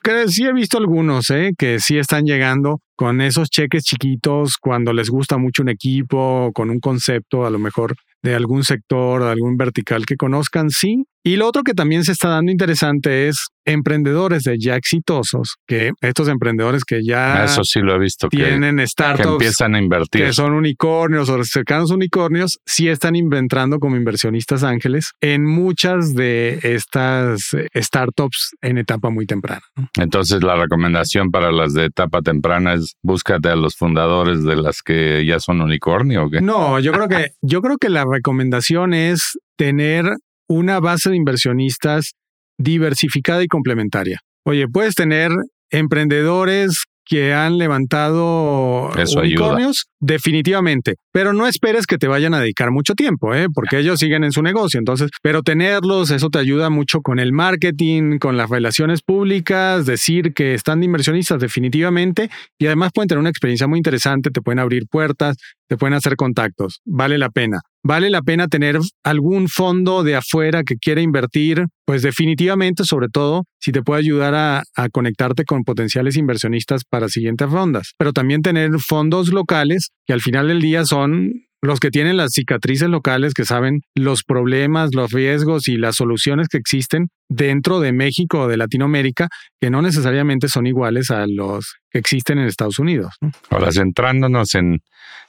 [0.04, 1.52] que sí he visto algunos, ¿eh?
[1.56, 6.68] que sí están llegando con esos cheques chiquitos cuando les gusta mucho un equipo, con
[6.68, 11.04] un concepto a lo mejor de algún sector, de algún vertical que conozcan, sí.
[11.26, 15.92] Y lo otro que también se está dando interesante es emprendedores de ya exitosos, que
[16.02, 20.26] estos emprendedores que ya Eso sí lo he visto, tienen startups que empiezan a invertir.
[20.26, 26.58] Que son unicornios o cercanos unicornios, sí están inventando como inversionistas ángeles en muchas de
[26.62, 29.62] estas startups en etapa muy temprana.
[29.98, 34.82] Entonces la recomendación para las de etapa temprana es búscate a los fundadores de las
[34.82, 36.24] que ya son unicornio.
[36.24, 36.42] ¿o qué?
[36.42, 40.04] No, yo creo que yo creo que la recomendación es tener
[40.48, 42.12] una base de inversionistas
[42.58, 44.20] diversificada y complementaria.
[44.44, 45.30] Oye, puedes tener
[45.70, 50.94] emprendedores que han levantado unicornios, definitivamente.
[51.12, 53.48] Pero no esperes que te vayan a dedicar mucho tiempo, ¿eh?
[53.52, 54.78] porque ellos siguen en su negocio.
[54.78, 60.32] Entonces, pero tenerlos, eso te ayuda mucho con el marketing, con las relaciones públicas, decir
[60.32, 64.58] que están de inversionistas definitivamente y además pueden tener una experiencia muy interesante, te pueden
[64.58, 65.36] abrir puertas,
[65.68, 66.80] te pueden hacer contactos.
[66.84, 67.60] Vale la pena.
[67.86, 73.44] Vale la pena tener algún fondo de afuera que quiera invertir, pues definitivamente, sobre todo
[73.60, 77.92] si te puede ayudar a, conectarte con potenciales inversionistas para siguientes rondas.
[77.98, 82.32] Pero también tener fondos locales que al final del día son los que tienen las
[82.32, 87.92] cicatrices locales, que saben los problemas, los riesgos y las soluciones que existen dentro de
[87.92, 89.28] México o de Latinoamérica,
[89.60, 93.14] que no necesariamente son iguales a los que existen en Estados Unidos.
[93.50, 94.80] Ahora, centrándonos en,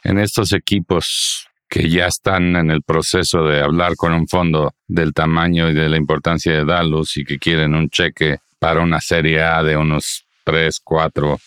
[0.03, 5.13] en estos equipos que ya están en el proceso de hablar con un fondo del
[5.13, 9.41] tamaño y de la importancia de Dallas y que quieren un cheque para una serie
[9.41, 11.39] A de unos 3, 4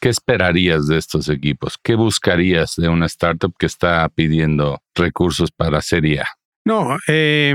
[0.00, 1.76] ¿Qué esperarías de estos equipos?
[1.82, 6.26] ¿Qué buscarías de una startup que está pidiendo recursos para Serie A?
[6.64, 7.54] No, eh,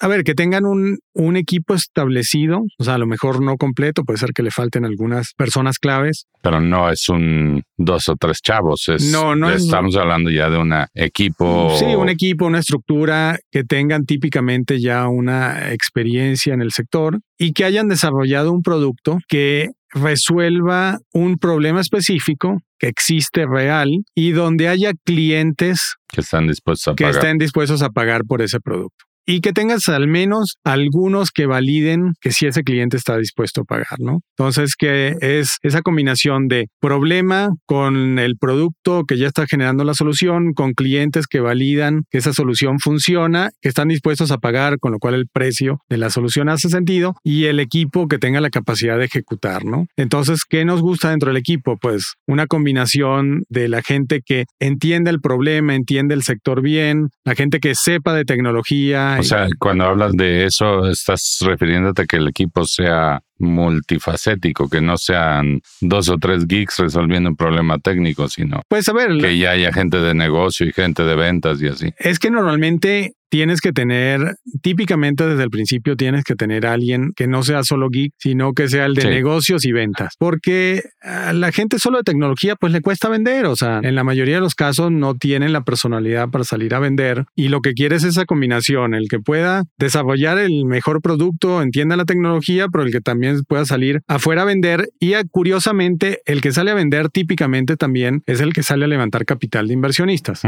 [0.00, 4.02] a ver, que tengan un, un, equipo establecido, o sea, a lo mejor no completo,
[4.02, 6.26] puede ser que le falten algunas personas claves.
[6.42, 10.56] Pero no es un dos o tres chavos, es, no, no estamos hablando ya de
[10.56, 11.76] un equipo.
[11.78, 17.52] Sí, un equipo, una estructura que tengan típicamente ya una experiencia en el sector y
[17.52, 24.68] que hayan desarrollado un producto que resuelva un problema específico que existe real y donde
[24.68, 29.09] haya clientes que están dispuestos a que estén dispuestos a pagar por ese producto.
[29.30, 33.64] Y que tengas al menos algunos que validen que si ese cliente está dispuesto a
[33.64, 34.22] pagar, ¿no?
[34.36, 39.94] Entonces, que es esa combinación de problema con el producto que ya está generando la
[39.94, 44.90] solución, con clientes que validan que esa solución funciona, que están dispuestos a pagar, con
[44.90, 48.50] lo cual el precio de la solución hace sentido, y el equipo que tenga la
[48.50, 49.86] capacidad de ejecutar, ¿no?
[49.96, 51.76] Entonces, ¿qué nos gusta dentro del equipo?
[51.80, 57.36] Pues una combinación de la gente que entiende el problema, entiende el sector bien, la
[57.36, 59.19] gente que sepa de tecnología.
[59.20, 64.80] O sea, cuando hablas de eso, estás refiriéndote a que el equipo sea multifacético, que
[64.80, 69.38] no sean dos o tres geeks resolviendo un problema técnico, sino pues a ver, que
[69.38, 71.92] ya haya gente de negocio y gente de ventas y así.
[71.98, 77.12] Es que normalmente tienes que tener, típicamente desde el principio tienes que tener a alguien
[77.16, 80.14] que no sea solo geek, sino que sea el de negocios y ventas.
[80.18, 84.04] Porque a la gente solo de tecnología pues le cuesta vender, o sea, en la
[84.04, 87.72] mayoría de los casos no tienen la personalidad para salir a vender y lo que
[87.72, 92.84] quieres es esa combinación, el que pueda desarrollar el mejor producto, entienda la tecnología, pero
[92.84, 97.08] el que también pueda salir afuera a vender y curiosamente el que sale a vender
[97.08, 100.42] típicamente también es el que sale a levantar capital de inversionistas.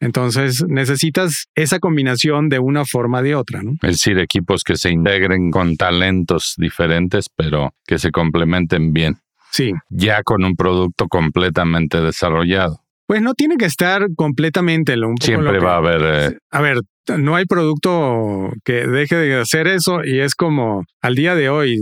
[0.00, 3.62] Entonces necesitas esa combinación de una forma de otra.
[3.62, 3.72] ¿no?
[3.82, 9.18] Es decir, equipos que se integren con talentos diferentes, pero que se complementen bien.
[9.50, 9.72] Sí.
[9.88, 12.80] Ya con un producto completamente desarrollado.
[13.06, 14.96] Pues no tiene que estar completamente.
[14.96, 16.32] Lo, un Siempre va a haber.
[16.32, 16.80] Eh, a ver,
[17.18, 21.76] no hay producto que deje de hacer eso y es como al día de hoy.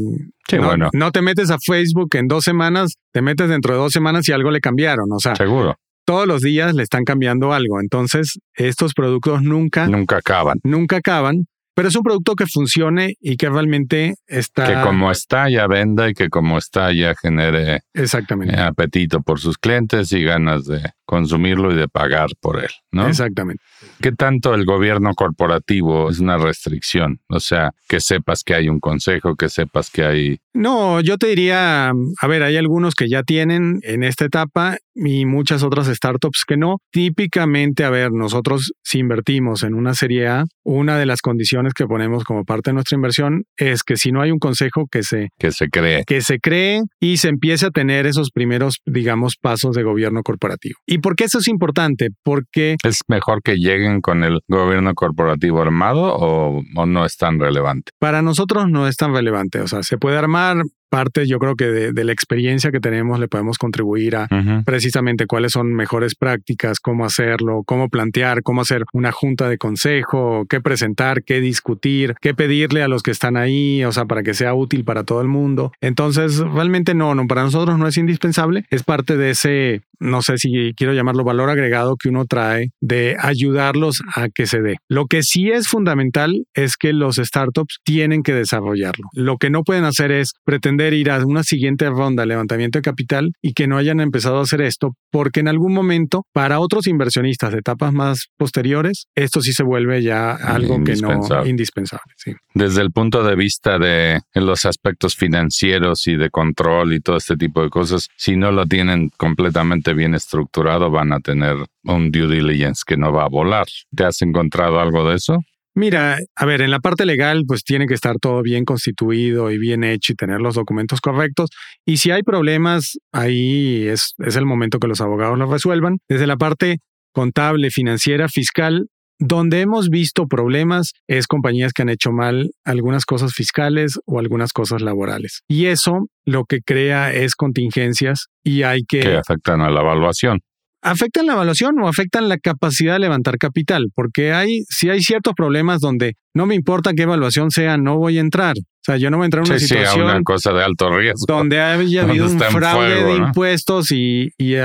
[0.49, 0.91] Sí, no, bueno.
[0.93, 4.33] no te metes a Facebook en dos semanas, te metes dentro de dos semanas y
[4.33, 5.07] algo le cambiaron.
[5.13, 7.81] O sea, seguro todos los días le están cambiando algo.
[7.81, 9.87] Entonces, estos productos nunca...
[9.87, 10.59] Nunca acaban.
[10.65, 11.47] Nunca acaban.
[11.75, 14.67] Pero es un producto que funcione y que realmente está...
[14.67, 18.59] Que como está ya venda y que como está ya genere Exactamente.
[18.61, 23.07] apetito por sus clientes y ganas de consumirlo y de pagar por él, ¿no?
[23.07, 23.63] Exactamente.
[24.01, 27.21] ¿Qué tanto el gobierno corporativo es una restricción?
[27.29, 30.39] O sea, que sepas que hay un consejo, que sepas que hay...
[30.55, 35.27] No, yo te diría, a ver, hay algunos que ya tienen en esta etapa y
[35.27, 36.79] muchas otras startups que no.
[36.91, 41.87] Típicamente, a ver, nosotros si invertimos en una serie A, una de las condiciones que
[41.87, 45.31] ponemos como parte de nuestra inversión es que si no hay un consejo que se...
[45.39, 46.05] Que se cree.
[46.07, 50.79] Que se cree y se empiece a tener esos primeros, digamos, pasos de gobierno corporativo.
[50.87, 52.09] ¿Y por qué eso es importante?
[52.23, 52.77] Porque...
[52.83, 57.93] ¿Es mejor que lleguen con el gobierno corporativo armado o, o no es tan relevante?
[57.99, 59.61] Para nosotros no es tan relevante.
[59.61, 63.27] O sea, se puede armar, parte, yo creo que de, la experiencia que tenemos le
[63.27, 64.29] podemos contribuir a
[64.67, 70.45] precisamente cuáles son mejores prácticas, cómo hacerlo, cómo plantear, cómo hacer una junta de consejo,
[70.51, 74.35] qué presentar, qué discutir, qué pedirle a los que están ahí, o sea, para que
[74.35, 75.73] sea útil para todo el mundo.
[75.81, 80.37] Entonces, realmente no, no, para nosotros no es indispensable, es parte de ese, no sé
[80.37, 84.77] si quiero llamarlo valor agregado que uno trae de ayudarlos a que se dé.
[84.89, 89.09] Lo que sí es fundamental es que los startups tienen que desarrollarlo.
[89.15, 92.83] Lo que no pueden hacer es pretender ir a una siguiente ronda de levantamiento de
[92.83, 96.87] capital y que no hayan empezado a hacer esto, porque en algún momento, para otros
[96.87, 102.15] inversionistas de etapas más posteriores, esto sí se vuelve ya algo que no indispensable.
[102.55, 107.37] Desde el punto de vista de los aspectos financieros y de control y todo este
[107.37, 112.29] tipo de cosas, si no lo tienen completamente bien estructurado, van a tener un due
[112.29, 113.67] diligence que no va a volar.
[113.95, 115.45] ¿Te has encontrado algo de eso?
[115.75, 119.59] Mira, a ver, en la parte legal, pues tiene que estar todo bien constituido y
[119.59, 121.51] bien hecho y tener los documentos correctos.
[121.87, 125.99] Y si hay problemas, ahí es, es el momento que los abogados los resuelvan.
[126.09, 126.79] Desde la parte
[127.15, 128.87] contable, financiera, fiscal,
[129.19, 134.53] donde hemos visto problemas es compañías que han hecho mal algunas cosas fiscales o algunas
[134.53, 135.43] cosas laborales.
[135.49, 139.01] Y eso lo que crea es contingencias y hay que...
[139.01, 140.41] Que afectan a la evaluación
[140.83, 145.35] afectan la evaluación o afectan la capacidad de levantar capital, porque hay, si hay ciertos
[145.35, 148.57] problemas donde no me importa qué evaluación sea, no voy a entrar.
[148.59, 150.05] O sea, yo no voy a entrar en una situación.
[150.05, 151.25] una cosa de alto riesgo.
[151.29, 154.57] Donde haya habido un fraude de impuestos y, y, y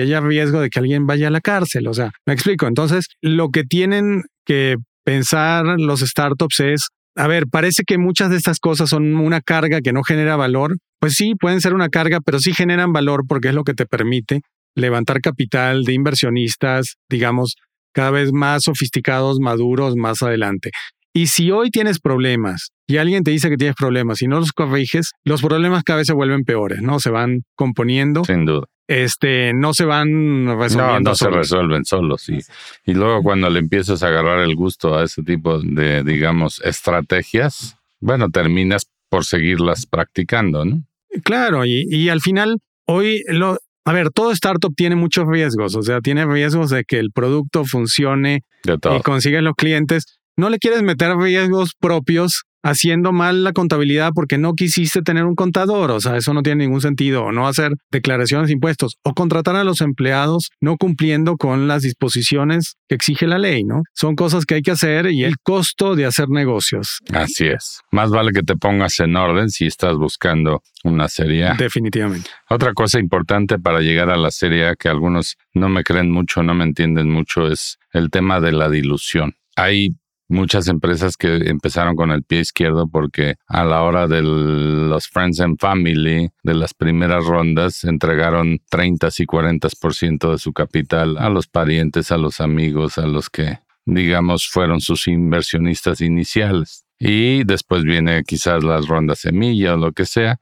[0.00, 1.86] haya riesgo de que alguien vaya a la cárcel.
[1.86, 2.66] O sea, me explico.
[2.66, 8.36] Entonces, lo que tienen que pensar los startups es a ver, parece que muchas de
[8.36, 10.78] estas cosas son una carga que no genera valor.
[10.98, 13.86] Pues sí, pueden ser una carga, pero sí generan valor porque es lo que te
[13.86, 14.40] permite
[14.74, 17.56] levantar capital de inversionistas, digamos,
[17.92, 20.70] cada vez más sofisticados, maduros más adelante.
[21.14, 24.52] Y si hoy tienes problemas y alguien te dice que tienes problemas y no los
[24.52, 27.00] corriges, los problemas cada vez se vuelven peores, ¿no?
[27.00, 28.24] Se van componiendo.
[28.24, 28.66] Sin duda.
[28.88, 31.00] Este, no se van resolviendo.
[31.00, 32.28] No, no se resuelven solos.
[32.28, 32.38] Y,
[32.84, 37.76] y luego cuando le empiezas a agarrar el gusto a ese tipo de, digamos, estrategias,
[38.00, 40.82] bueno, terminas por seguirlas practicando, ¿no?
[41.24, 45.82] Claro, y, y al final, hoy lo, a ver, todo startup tiene muchos riesgos, o
[45.82, 50.04] sea, tiene riesgos de que el producto funcione y consiga los clientes,
[50.36, 55.34] no le quieres meter riesgos propios haciendo mal la contabilidad porque no quisiste tener un
[55.34, 59.14] contador, o sea, eso no tiene ningún sentido, o no hacer declaraciones de impuestos, o
[59.14, 63.82] contratar a los empleados no cumpliendo con las disposiciones que exige la ley, ¿no?
[63.94, 66.98] Son cosas que hay que hacer y el costo de hacer negocios.
[67.12, 67.80] Así es.
[67.90, 71.54] Más vale que te pongas en orden si estás buscando una serie A.
[71.54, 72.30] Definitivamente.
[72.48, 76.42] Otra cosa importante para llegar a la serie A que algunos no me creen mucho,
[76.42, 79.34] no me entienden mucho, es el tema de la dilución.
[79.56, 79.96] Hay
[80.32, 85.40] muchas empresas que empezaron con el pie izquierdo porque a la hora de los Friends
[85.40, 91.46] and Family de las primeras rondas entregaron 30 y 40% de su capital a los
[91.46, 96.84] parientes, a los amigos, a los que digamos fueron sus inversionistas iniciales.
[96.98, 100.40] Y después viene quizás las rondas semilla o lo que sea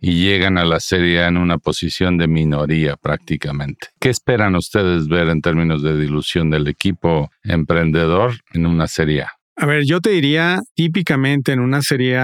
[0.00, 3.88] y llegan a la serie en una posición de minoría prácticamente.
[4.00, 9.66] ¿Qué esperan ustedes ver en términos de dilución del equipo emprendedor en una serie A?
[9.66, 12.18] Ver, yo te diría, típicamente en una serie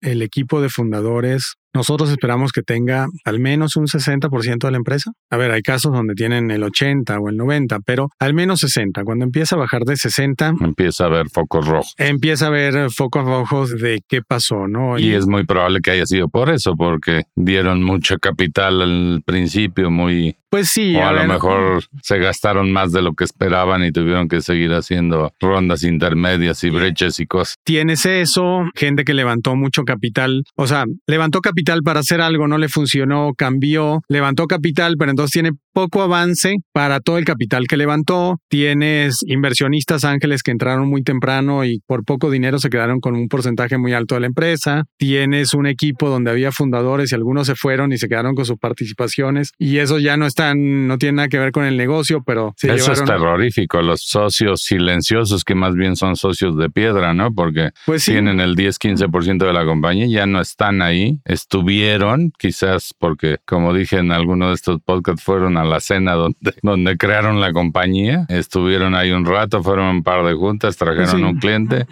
[0.00, 5.12] el equipo de fundadores nosotros esperamos que tenga al menos un 60% de la empresa.
[5.30, 9.04] A ver, hay casos donde tienen el 80 o el 90, pero al menos 60.
[9.04, 11.94] Cuando empieza a bajar de 60, empieza a ver focos rojos.
[11.98, 14.98] Empieza a ver focos rojos de qué pasó, ¿no?
[14.98, 19.90] Y, es muy probable que haya sido por eso, porque dieron mucho capital al principio,
[19.90, 20.96] muy pues sí.
[20.96, 24.72] O a, lo mejor se gastaron más de lo que esperaban y tuvieron que seguir
[24.72, 27.54] haciendo rondas intermedias y breches y cosas.
[27.62, 32.58] Tienes eso, gente que levantó mucho capital, o sea, levantó capital para hacer algo, no
[32.58, 37.76] le funcionó, cambió, levantó capital, pero entonces tiene poco avance para todo el capital que
[37.76, 38.38] levantó.
[38.48, 43.28] Tienes inversionistas ángeles que entraron muy temprano y por poco dinero se quedaron con un
[43.28, 44.84] porcentaje muy alto de la empresa.
[44.96, 48.58] Tienes un equipo donde había fundadores y algunos se fueron y se quedaron con sus
[48.58, 52.54] participaciones y eso ya no está no tiene nada que ver con el negocio, pero
[52.62, 57.32] Eso es terrorífico, los socios silenciosos que más bien son socios de piedra, ¿no?
[57.32, 63.38] Porque pues tienen el 10-15% de la compañía, ya no están ahí, estuvieron, quizás porque,
[63.44, 67.52] como dije en alguno de estos podcasts, fueron a la cena donde, donde crearon la
[67.52, 71.86] compañía, estuvieron ahí un rato, fueron un par de juntas, trajeron un cliente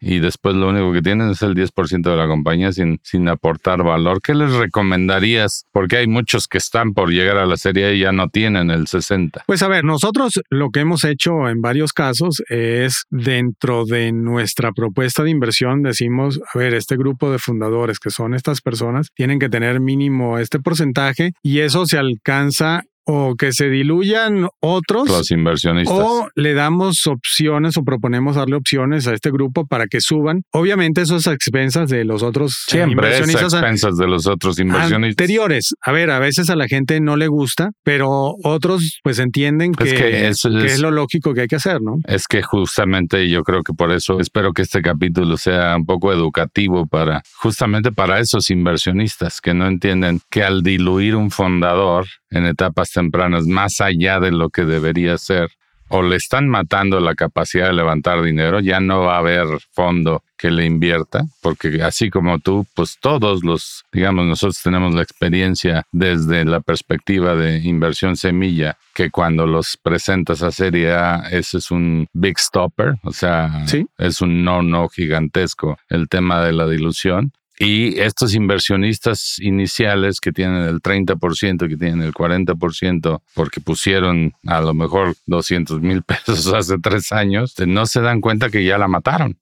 [0.00, 3.82] y después lo único que tienen es el 10% de la compañía sin, sin aportar
[3.82, 4.22] valor.
[4.22, 5.66] ¿Qué les recomendarías?
[5.72, 8.86] Porque hay muchos que están por llegar a la serie y ya no tienen el
[8.86, 9.44] 60.
[9.46, 14.72] Pues a ver, nosotros lo que hemos hecho en varios casos es dentro de nuestra
[14.72, 19.38] propuesta de inversión decimos, a ver, este grupo de fundadores que son estas personas tienen
[19.38, 22.82] que tener mínimo este porcentaje y eso se alcanza
[23.12, 25.08] o que se diluyan otros.
[25.08, 25.98] Los inversionistas.
[25.98, 30.42] O le damos opciones o proponemos darle opciones a este grupo para que suban.
[30.52, 33.46] Obviamente eso es a expensas de los otros eh, Siempre inversionistas.
[33.46, 35.24] Es a expensas de los otros inversionistas.
[35.24, 35.74] Anteriores.
[35.82, 40.28] A ver, a veces a la gente no le gusta, pero otros pues entienden que,
[40.28, 41.96] es, es lo lógico que hay que hacer, ¿no?
[42.06, 46.12] Es que justamente yo creo que por eso espero que este capítulo sea un poco
[46.12, 52.46] educativo para justamente para esos inversionistas que no entienden que al diluir un fundador en
[52.46, 55.50] etapas tempranas, más allá de lo que debería ser,
[55.90, 60.22] o le están matando la capacidad de levantar dinero, ya no va a haber fondo
[60.38, 65.82] que le invierta, porque así como tú, pues todos los, digamos, nosotros tenemos la experiencia
[65.90, 71.70] desde la perspectiva de inversión semilla, que cuando los presentas a Serie A, ese es
[71.70, 73.64] un big stopper, o sea,
[73.98, 77.32] es un no-no gigantesco el tema de la dilución.
[77.62, 84.62] Y estos inversionistas iniciales que tienen el 30%, que tienen el 40%, porque pusieron a
[84.62, 88.88] lo mejor 200 mil pesos hace tres años, no se dan cuenta que ya la
[88.88, 89.38] mataron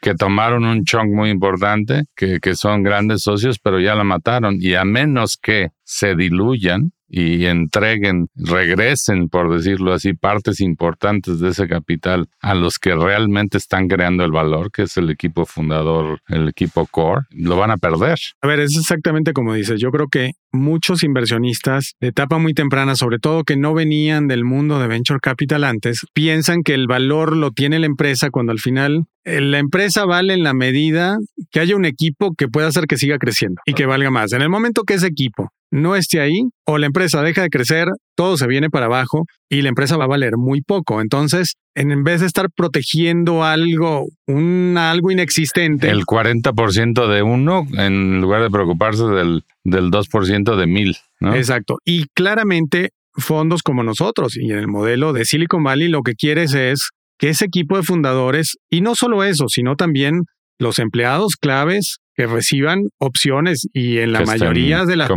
[0.00, 4.56] que tomaron un chunk muy importante, que, que son grandes socios, pero ya la mataron.
[4.58, 11.50] Y a menos que se diluyan, y entreguen, regresen, por decirlo así, partes importantes de
[11.50, 16.20] ese capital a los que realmente están creando el valor, que es el equipo fundador,
[16.28, 18.18] el equipo core, lo van a perder.
[18.40, 19.78] A ver, es exactamente como dices.
[19.78, 24.44] Yo creo que muchos inversionistas de etapa muy temprana, sobre todo que no venían del
[24.44, 28.58] mundo de venture capital antes, piensan que el valor lo tiene la empresa cuando al
[28.58, 31.18] final eh, la empresa vale en la medida
[31.50, 34.32] que haya un equipo que pueda hacer que siga creciendo y que valga más.
[34.32, 37.88] En el momento que ese equipo no esté ahí o la empresa deja de crecer,
[38.14, 41.00] todo se viene para abajo y la empresa va a valer muy poco.
[41.00, 45.88] Entonces, en vez de estar protegiendo algo, un algo inexistente.
[45.88, 50.96] El 40% de uno en lugar de preocuparse del, del 2% de mil.
[51.20, 51.78] Exacto.
[51.84, 56.54] Y claramente fondos como nosotros y en el modelo de Silicon Valley lo que quieres
[56.54, 60.22] es que ese equipo de fundadores, y no solo eso, sino también
[60.58, 65.08] los empleados claves que reciban opciones y en la mayoría de las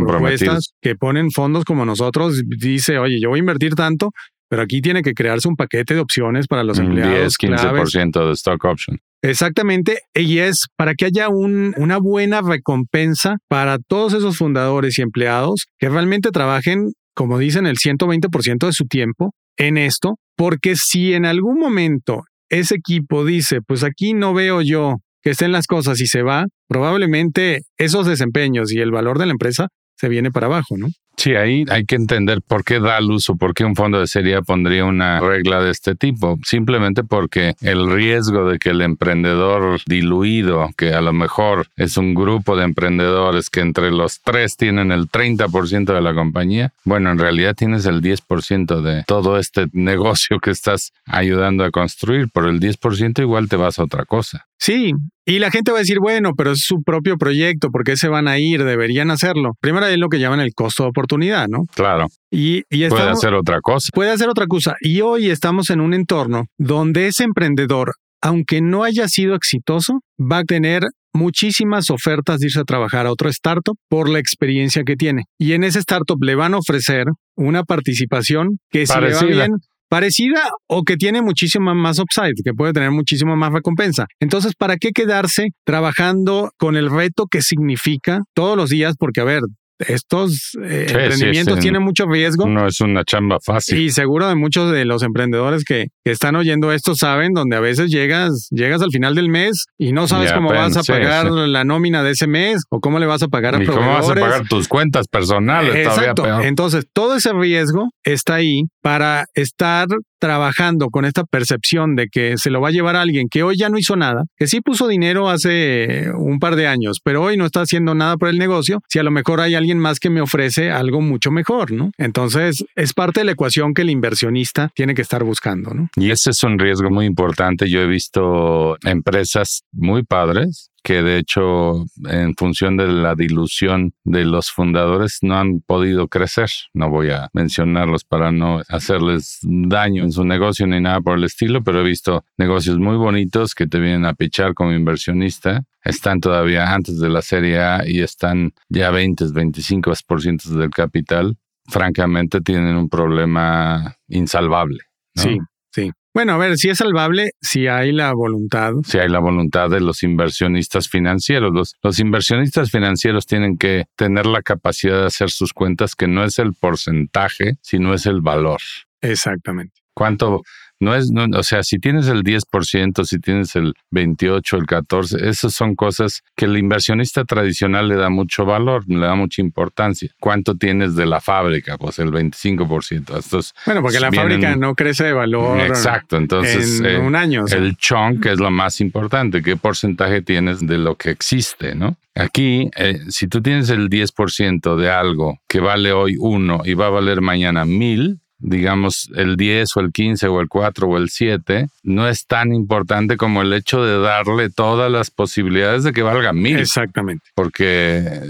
[0.46, 4.10] propuestas que ponen fondos como nosotros dice, oye, yo voy a invertir tanto,
[4.48, 7.94] pero aquí tiene que crearse un paquete de opciones para los empleados 10, claves.
[7.94, 8.98] 15% de stock option.
[9.22, 15.02] Exactamente, y es para que haya un- una buena recompensa para todos esos fundadores y
[15.02, 21.14] empleados que realmente trabajen, como dicen, el 120% de su tiempo en esto, porque si
[21.14, 24.96] en algún momento ese equipo dice, pues aquí no veo yo
[25.26, 29.32] que estén las cosas y se va, probablemente esos desempeños y el valor de la
[29.32, 29.66] empresa
[29.96, 30.86] se viene para abajo, ¿no?
[31.16, 34.06] Sí, ahí hay que entender por qué da luz o por qué un fondo de
[34.06, 36.38] serie pondría una regla de este tipo.
[36.44, 42.14] Simplemente porque el riesgo de que el emprendedor diluido, que a lo mejor es un
[42.14, 47.18] grupo de emprendedores que entre los tres tienen el 30% de la compañía, bueno, en
[47.18, 52.28] realidad tienes el 10% de todo este negocio que estás ayudando a construir.
[52.28, 54.46] Por el 10% igual te vas a otra cosa.
[54.58, 54.92] Sí,
[55.26, 58.08] y la gente va a decir, bueno, pero es su propio proyecto, ¿por qué se
[58.08, 58.64] van a ir?
[58.64, 59.52] Deberían hacerlo.
[59.60, 61.64] Primero es lo que llaman el costo de oportunidad, ¿no?
[61.74, 63.88] Claro, Y, y puede estamos- hacer otra cosa.
[63.92, 64.76] puede hacer otra cosa.
[64.80, 70.38] Y hoy estamos en un entorno donde ese emprendedor, aunque no haya sido exitoso, va
[70.38, 74.96] a tener muchísimas ofertas de irse a trabajar a otro startup por la experiencia que
[74.96, 75.24] tiene.
[75.38, 77.06] Y en ese startup le van a ofrecer
[77.36, 79.20] una participación que si le Parecida.
[79.24, 79.50] va bien
[79.88, 84.06] parecida o que tiene muchísima más upside, que puede tener muchísima más recompensa.
[84.20, 88.94] Entonces, ¿para qué quedarse trabajando con el reto que significa todos los días?
[88.98, 89.42] Porque, a ver,
[89.78, 91.60] estos eh, Sí, emprendimientos sí.
[91.60, 92.46] tienen mucho riesgo.
[92.46, 93.78] No es una chamba fácil.
[93.78, 97.60] Y seguro de muchos de los emprendedores que, que están oyendo esto saben donde a
[97.60, 101.64] veces llegas, llegas al final del mes y no sabes cómo vas a pagar la
[101.64, 104.12] nómina de ese mes o cómo le vas a pagar a ¿Y cómo vas a
[104.12, 104.24] proveedores.
[104.24, 105.70] pagar tus cuentas personales?
[105.72, 106.22] Todavía Exacto.
[106.22, 106.44] peor.
[106.44, 109.86] Entonces, todo ese riesgo está ahí para estar
[110.18, 113.56] trabajando con esta percepción de que se lo va a llevar a alguien que hoy
[113.58, 117.36] ya no hizo nada, que sí puso dinero hace un par de años, pero hoy
[117.36, 120.10] no está haciendo nada por el negocio, si a lo mejor hay alguien más que
[120.10, 121.90] me ofrece algo mucho mejor, ¿no?
[121.98, 125.88] Entonces, es parte de la ecuación que el inversionista tiene que estar buscando, ¿no?
[125.96, 127.68] Y ese es un riesgo muy importante.
[127.68, 134.24] Yo he visto empresas muy padres que de hecho en función de la dilución de
[134.24, 136.48] los fundadores no han podido crecer.
[136.74, 141.24] No voy a mencionarlos para no hacerles daño en su negocio ni nada por el
[141.24, 145.64] estilo, pero he visto negocios muy bonitos que te vienen a pichar como inversionista.
[145.86, 151.36] Están todavía antes de la serie A y están ya 20, 25% del capital.
[151.68, 154.80] Francamente tienen un problema insalvable.
[155.14, 155.22] ¿no?
[155.22, 155.38] Sí,
[155.72, 155.92] sí.
[156.12, 158.72] Bueno, a ver, si es salvable, si hay la voluntad.
[158.84, 161.52] si hay la voluntad de los inversionistas financieros.
[161.52, 166.24] Los, los inversionistas financieros tienen que tener la capacidad de hacer sus cuentas, que no
[166.24, 168.60] es el porcentaje, sino es el valor.
[169.02, 169.82] Exactamente.
[169.94, 170.42] ¿Cuánto?
[170.78, 175.28] No es, no, o sea, si tienes el 10%, si tienes el 28, el 14,
[175.28, 180.10] esas son cosas que el inversionista tradicional le da mucho valor, le da mucha importancia.
[180.20, 181.78] ¿Cuánto tienes de la fábrica?
[181.78, 183.16] Pues el 25%.
[183.18, 187.14] Estos Bueno, porque la vienen- fábrica no crece de valor Exacto, entonces en eh, un
[187.16, 187.44] año.
[187.44, 187.58] o sea.
[187.58, 189.42] el chunk es lo más importante.
[189.42, 191.96] ¿Qué porcentaje tienes de lo que existe, no?
[192.14, 196.86] Aquí, eh, si tú tienes el 10% de algo que vale hoy uno y va
[196.86, 201.08] a valer mañana mil, digamos el 10 o el 15 o el 4 o el
[201.08, 206.02] 7, no es tan importante como el hecho de darle todas las posibilidades de que
[206.02, 207.24] valga mil Exactamente.
[207.34, 208.22] porque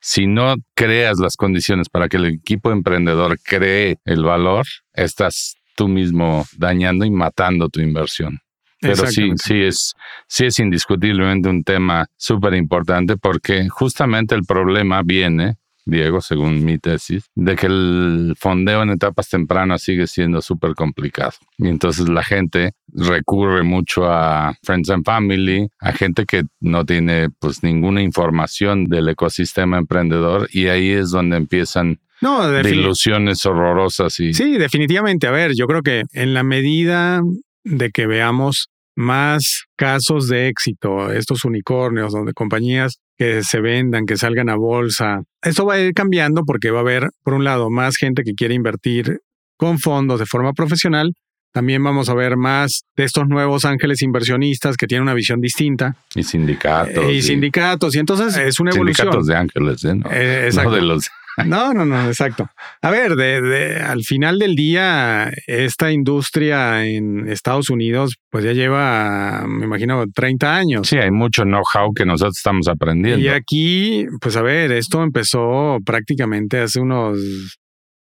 [0.00, 5.88] si no creas las condiciones para que el equipo emprendedor cree el valor, estás tú
[5.88, 8.40] mismo dañando y matando tu inversión.
[8.80, 9.94] Pero sí, sí es,
[10.28, 15.56] sí es indiscutiblemente un tema súper importante porque justamente el problema viene,
[15.86, 21.32] Diego, según mi tesis, de que el fondeo en etapas tempranas sigue siendo súper complicado.
[21.58, 27.28] Y entonces la gente recurre mucho a Friends and Family, a gente que no tiene
[27.38, 34.18] pues ninguna información del ecosistema emprendedor y ahí es donde empiezan No, de ilusiones horrorosas
[34.20, 35.26] y Sí, definitivamente.
[35.26, 37.20] A ver, yo creo que en la medida
[37.64, 44.16] de que veamos más casos de éxito, estos unicornios, donde compañías que se vendan, que
[44.16, 47.70] salgan a bolsa, esto va a ir cambiando porque va a haber, por un lado,
[47.70, 49.20] más gente que quiere invertir
[49.56, 51.12] con fondos de forma profesional.
[51.52, 55.96] También vamos a ver más de estos nuevos ángeles inversionistas que tienen una visión distinta
[56.16, 57.12] y sindicatos.
[57.12, 57.94] y sindicatos.
[57.94, 59.06] Y entonces es una evolución.
[59.12, 59.94] Sindicatos de ángeles, ¿eh?
[59.94, 60.70] No, Eh, no exacto.
[60.72, 61.08] de los
[61.46, 62.46] No, no, no, exacto.
[62.82, 68.52] A ver, de, de- al final del día, esta industria en Estados Unidos, pues ya
[68.52, 70.88] lleva, me imagino, 30 años.
[70.88, 73.20] Sí, hay mucho know-how que nosotros estamos aprendiendo.
[73.24, 77.18] Y aquí, pues a ver, esto empezó prácticamente hace unos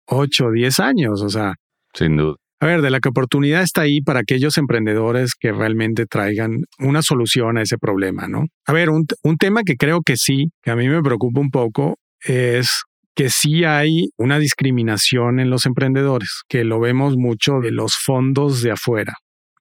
[0.06, 1.22] 8 o 10 años.
[1.22, 1.54] O sea,
[1.94, 2.34] Sin duda.
[2.60, 7.02] a ver, de la que oportunidad está ahí para aquellos emprendedores que realmente traigan una
[7.02, 8.46] solución a ese problema, ¿no?
[8.66, 11.50] A ver, un, un tema que creo que sí, que a mí me preocupa un
[11.50, 12.82] poco, es
[13.20, 18.62] que sí hay una discriminación en los emprendedores, que lo vemos mucho de los fondos
[18.62, 19.12] de afuera.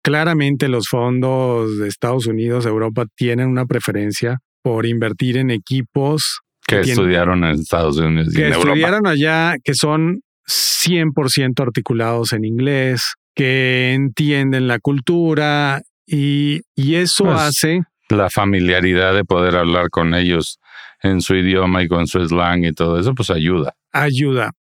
[0.01, 6.79] Claramente los fondos de Estados Unidos, Europa, tienen una preferencia por invertir en equipos que,
[6.79, 8.33] estudiaron en Estados Unidos.
[8.33, 17.25] que estudiaron allá, que son 100% articulados en inglés, que entienden la cultura y, eso
[17.25, 17.81] pues, hace...
[18.07, 20.59] La familiaridad de poder hablar con ellos
[21.01, 23.73] en su idioma y con su slang y todo eso, pues ayuda.
[23.91, 24.51] Ayuda.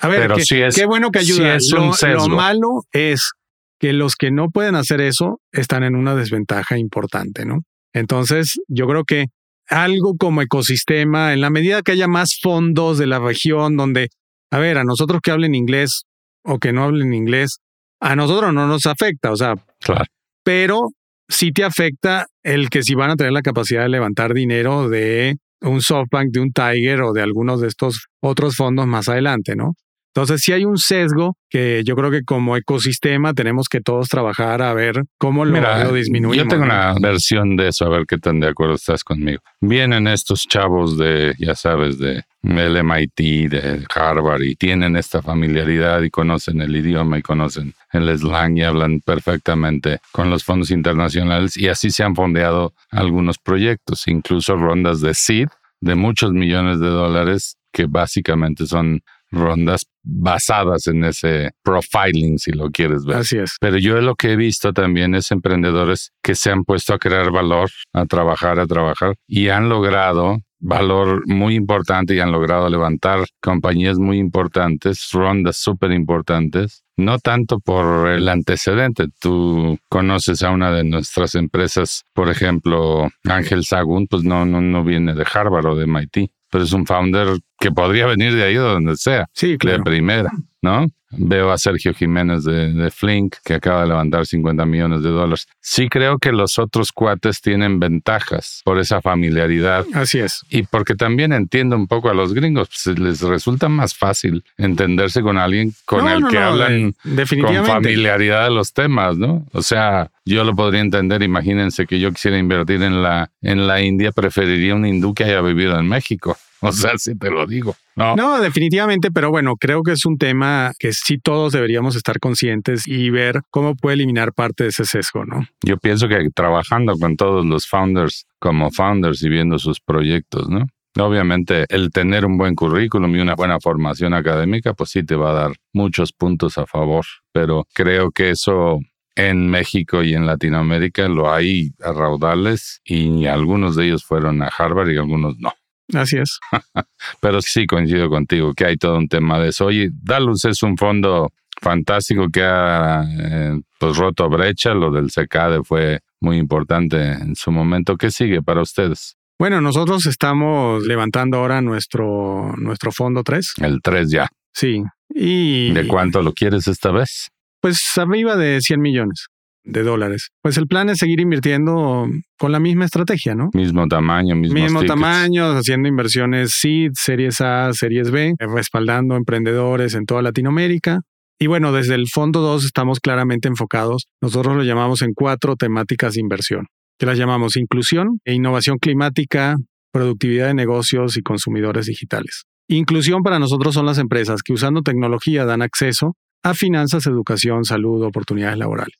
[0.00, 0.32] A ver,
[0.74, 1.58] qué, bueno que ayuda.
[1.72, 3.32] lo, malo es
[3.80, 7.62] que los que no pueden hacer eso están en una desventaja importante, ¿no?
[7.92, 9.26] Entonces, yo creo que
[9.68, 14.08] algo como ecosistema, en la medida que haya más fondos de la región donde,
[14.50, 16.04] a ver, a nosotros que hablen inglés
[16.44, 17.58] o que no hablen inglés,
[18.00, 20.04] a nosotros no nos afecta, o sea, claro.
[20.44, 20.90] pero
[21.28, 25.36] sí te afecta el que si van a tener la capacidad de levantar dinero de
[25.62, 29.74] un SoftBank, de un Tiger o de algunos de estos otros fondos más adelante, ¿no?
[30.18, 34.62] Entonces, sí hay un sesgo que yo creo que como ecosistema tenemos que todos trabajar
[34.62, 36.44] a ver cómo lo, Mira, disminuimos.
[36.44, 39.40] Yo tengo una versión de eso, a ver qué tan de acuerdo estás conmigo.
[39.60, 46.02] Vienen estos chavos de, ya sabes, de el MIT, de Harvard, y tienen esta familiaridad
[46.02, 51.56] y conocen el idioma y conocen el slang y hablan perfectamente con los fondos internacionales
[51.56, 55.46] y así se han fondeado algunos proyectos, incluso rondas de seed
[55.80, 62.70] de muchos millones de dólares que básicamente son rondas basadas en ese profiling, si lo
[62.70, 63.18] quieres ver.
[63.18, 63.56] Así es.
[63.60, 67.30] Pero yo lo que he visto también es emprendedores que se han puesto a crear
[67.30, 73.24] valor, a trabajar, a trabajar y han logrado valor muy importante y han logrado levantar
[73.40, 79.06] compañías muy importantes, rondas súper importantes, no tanto por el antecedente.
[79.20, 84.82] Tú conoces a una de nuestras empresas, por ejemplo, Ángel Sagún, pues no, no, no
[84.82, 88.56] viene de Harvard o de MIT pero es un founder que podría venir de ahí
[88.56, 89.26] o donde sea.
[89.32, 89.78] Sí, claro.
[89.78, 90.30] De primera,
[90.62, 90.86] ¿no?
[91.10, 95.48] Veo a Sergio Jiménez de, Flink, que acaba de levantar 50 millones de dólares.
[95.60, 99.86] Sí creo que los otros cuates tienen ventajas por esa familiaridad.
[99.94, 100.42] Así es.
[100.50, 105.22] Y porque también entiendo un poco a los gringos, pues les resulta más fácil entenderse
[105.22, 106.94] con alguien con el que hablan
[107.40, 109.46] con familiaridad de los temas, ¿no?
[109.52, 111.22] O sea, yo lo podría entender.
[111.22, 115.40] Imagínense que yo quisiera invertir en la, en la India, preferiría un hindú que haya
[115.40, 116.36] vivido en México.
[116.68, 117.76] O sea, si te lo digo.
[117.94, 118.14] No.
[118.14, 122.86] no, definitivamente, pero bueno, creo que es un tema que sí todos deberíamos estar conscientes
[122.86, 125.46] y ver cómo puede eliminar parte de ese sesgo, ¿no?
[125.64, 130.66] Yo pienso que trabajando con todos los founders como founders y viendo sus proyectos, ¿no?
[130.96, 135.30] Obviamente, el tener un buen currículum y una buena formación académica, pues sí te va
[135.30, 138.80] a dar muchos puntos a favor, pero creo que eso
[139.14, 144.46] en México y en Latinoamérica lo hay a raudales y algunos de ellos fueron a
[144.46, 145.52] Harvard y algunos no.
[145.94, 146.38] Así es.
[147.20, 149.66] Pero sí coincido contigo que hay todo un tema de eso.
[149.66, 154.74] Oye, Dalus es un fondo fantástico que ha eh, pues, roto brecha.
[154.74, 157.96] Lo del CECADE fue muy importante en su momento.
[157.96, 159.16] ¿Qué sigue para ustedes?
[159.38, 163.54] Bueno, nosotros estamos levantando ahora nuestro, nuestro fondo 3.
[163.62, 164.28] El 3 ya.
[164.52, 164.82] Sí.
[165.10, 167.28] Y, ¿De cuánto lo quieres esta vez?
[167.60, 169.28] Pues arriba de 100 millones
[169.68, 170.30] de dólares.
[170.42, 172.06] Pues el plan es seguir invirtiendo
[172.38, 173.50] con la misma estrategia, ¿no?
[173.52, 180.06] Mismo tamaño, mismo Mismo tamaño, haciendo inversiones SEED, Series A, Series B, respaldando emprendedores en
[180.06, 181.00] toda Latinoamérica.
[181.38, 186.14] Y bueno, desde el Fondo 2 estamos claramente enfocados, nosotros lo llamamos en cuatro temáticas
[186.14, 186.66] de inversión,
[186.98, 189.54] que las llamamos inclusión e innovación climática,
[189.92, 192.44] productividad de negocios y consumidores digitales.
[192.68, 198.02] Inclusión para nosotros son las empresas que usando tecnología dan acceso a finanzas, educación, salud,
[198.02, 198.96] oportunidades laborales.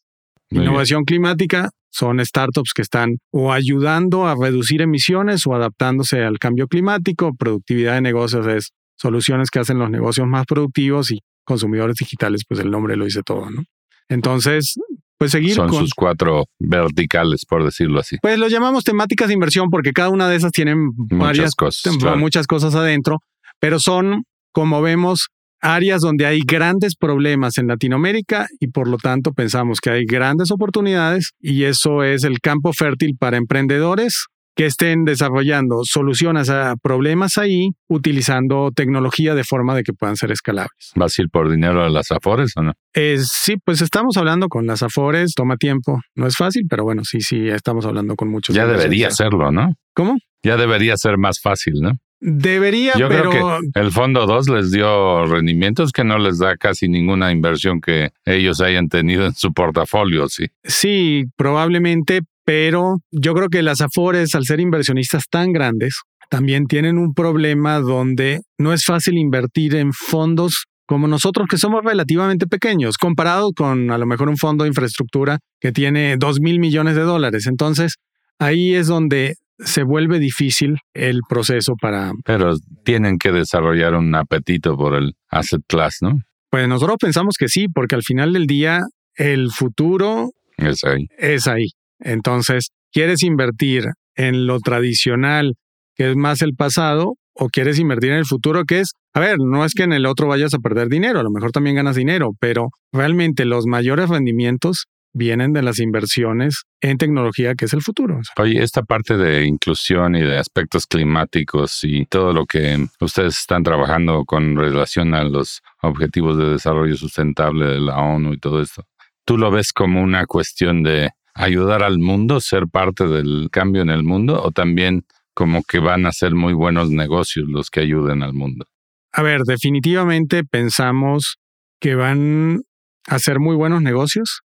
[0.50, 6.68] Innovación climática son startups que están o ayudando a reducir emisiones o adaptándose al cambio
[6.68, 7.34] climático.
[7.34, 12.60] Productividad de negocios es soluciones que hacen los negocios más productivos y consumidores digitales, pues
[12.60, 13.62] el nombre lo dice todo, ¿no?
[14.08, 14.74] Entonces,
[15.18, 18.16] pues seguir Son sus cuatro verticales, por decirlo así.
[18.22, 22.46] Pues lo llamamos temáticas de inversión porque cada una de esas tienen varias cosas, muchas
[22.46, 23.18] cosas adentro,
[23.60, 25.28] pero son, como vemos,
[25.60, 30.50] áreas donde hay grandes problemas en Latinoamérica y por lo tanto pensamos que hay grandes
[30.50, 34.26] oportunidades y eso es el campo fértil para emprendedores
[34.58, 40.32] que estén desarrollando soluciones a problemas ahí utilizando tecnología de forma de que puedan ser
[40.32, 40.90] escalables.
[40.96, 42.72] ¿Vas a ir por dinero a las Afores o no?
[42.92, 47.02] Eh, sí, pues estamos hablando con las Afores, toma tiempo, no es fácil, pero bueno,
[47.04, 48.56] sí, sí, estamos hablando con muchos.
[48.56, 49.74] Ya debería serlo, ¿no?
[49.94, 50.16] ¿Cómo?
[50.42, 51.92] Ya debería ser más fácil, ¿no?
[52.20, 53.30] Debería, Yo pero...
[53.30, 57.80] creo que el fondo 2 les dio rendimientos que no les da casi ninguna inversión
[57.80, 60.46] que ellos hayan tenido en su portafolio, sí.
[60.64, 66.98] Sí, probablemente, pero yo creo que las Afores, al ser inversionistas tan grandes, también tienen
[66.98, 72.96] un problema donde no es fácil invertir en fondos como nosotros que somos relativamente pequeños,
[72.96, 77.02] comparado con a lo mejor un fondo de infraestructura que tiene 2 mil millones de
[77.02, 77.46] dólares.
[77.46, 77.96] Entonces,
[78.38, 82.12] ahí es donde se vuelve difícil el proceso para...
[82.24, 82.54] Pero
[82.84, 86.20] tienen que desarrollar un apetito por el asset class, ¿no?
[86.50, 88.80] Pues nosotros pensamos que sí, porque al final del día
[89.14, 91.06] el futuro es ahí.
[91.18, 91.68] Es ahí.
[92.00, 93.84] Entonces, ¿quieres invertir
[94.14, 95.54] en lo tradicional,
[95.94, 99.36] que es más el pasado, o quieres invertir en el futuro, que es, a ver,
[99.38, 101.94] no es que en el otro vayas a perder dinero, a lo mejor también ganas
[101.96, 107.82] dinero, pero realmente los mayores rendimientos vienen de las inversiones en tecnología, que es el
[107.82, 108.20] futuro.
[108.36, 113.62] Oye, esta parte de inclusión y de aspectos climáticos y todo lo que ustedes están
[113.62, 118.84] trabajando con relación a los objetivos de desarrollo sustentable de la ONU y todo esto,
[119.24, 123.90] ¿tú lo ves como una cuestión de ayudar al mundo, ser parte del cambio en
[123.90, 125.04] el mundo o también
[125.34, 128.66] como que van a ser muy buenos negocios los que ayuden al mundo?
[129.12, 131.38] A ver, definitivamente pensamos
[131.80, 132.62] que van
[133.06, 134.42] a ser muy buenos negocios,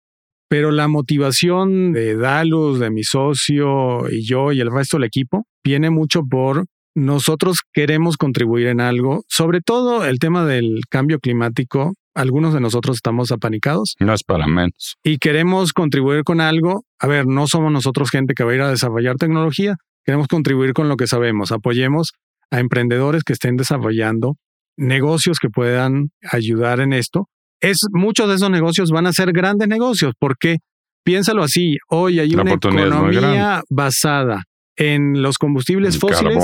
[0.54, 5.48] pero la motivación de Dalus, de mi socio y yo y el resto del equipo
[5.64, 11.96] viene mucho por nosotros queremos contribuir en algo, sobre todo el tema del cambio climático.
[12.14, 13.96] Algunos de nosotros estamos apanicados.
[14.00, 14.98] No es para menos.
[15.04, 16.84] Y queremos contribuir con algo.
[17.00, 20.74] A ver, no somos nosotros gente que va a ir a desarrollar tecnología, Queremos contribuir
[20.74, 21.52] con lo que sabemos.
[21.52, 22.12] Apoyemos
[22.52, 24.36] a emprendedores que estén desarrollando
[24.78, 27.28] negocios que puedan ayudar en esto.
[27.64, 30.58] Es, muchos de esos negocios van a ser grandes negocios porque
[31.04, 34.44] piénsalo así, hoy hay una economía basada
[34.76, 36.44] en los combustibles fósiles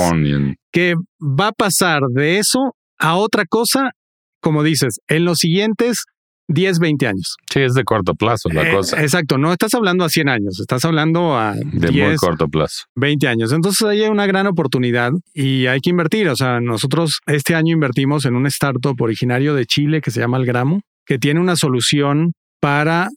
[0.72, 3.90] que va a pasar de eso a otra cosa,
[4.40, 6.04] como dices, en los siguientes
[6.48, 7.36] 10, 20 años.
[7.52, 9.00] Sí, es de corto plazo la eh, cosa.
[9.02, 12.84] Exacto, no estás hablando a 100 años, estás hablando a de muy corto plazo.
[12.96, 13.52] 20 años.
[13.52, 16.28] Entonces ahí hay una gran oportunidad y hay que invertir.
[16.28, 20.38] O sea, nosotros este año invertimos en un startup originario de Chile que se llama
[20.38, 20.80] Algramo,
[21.10, 23.08] que tiene una solución para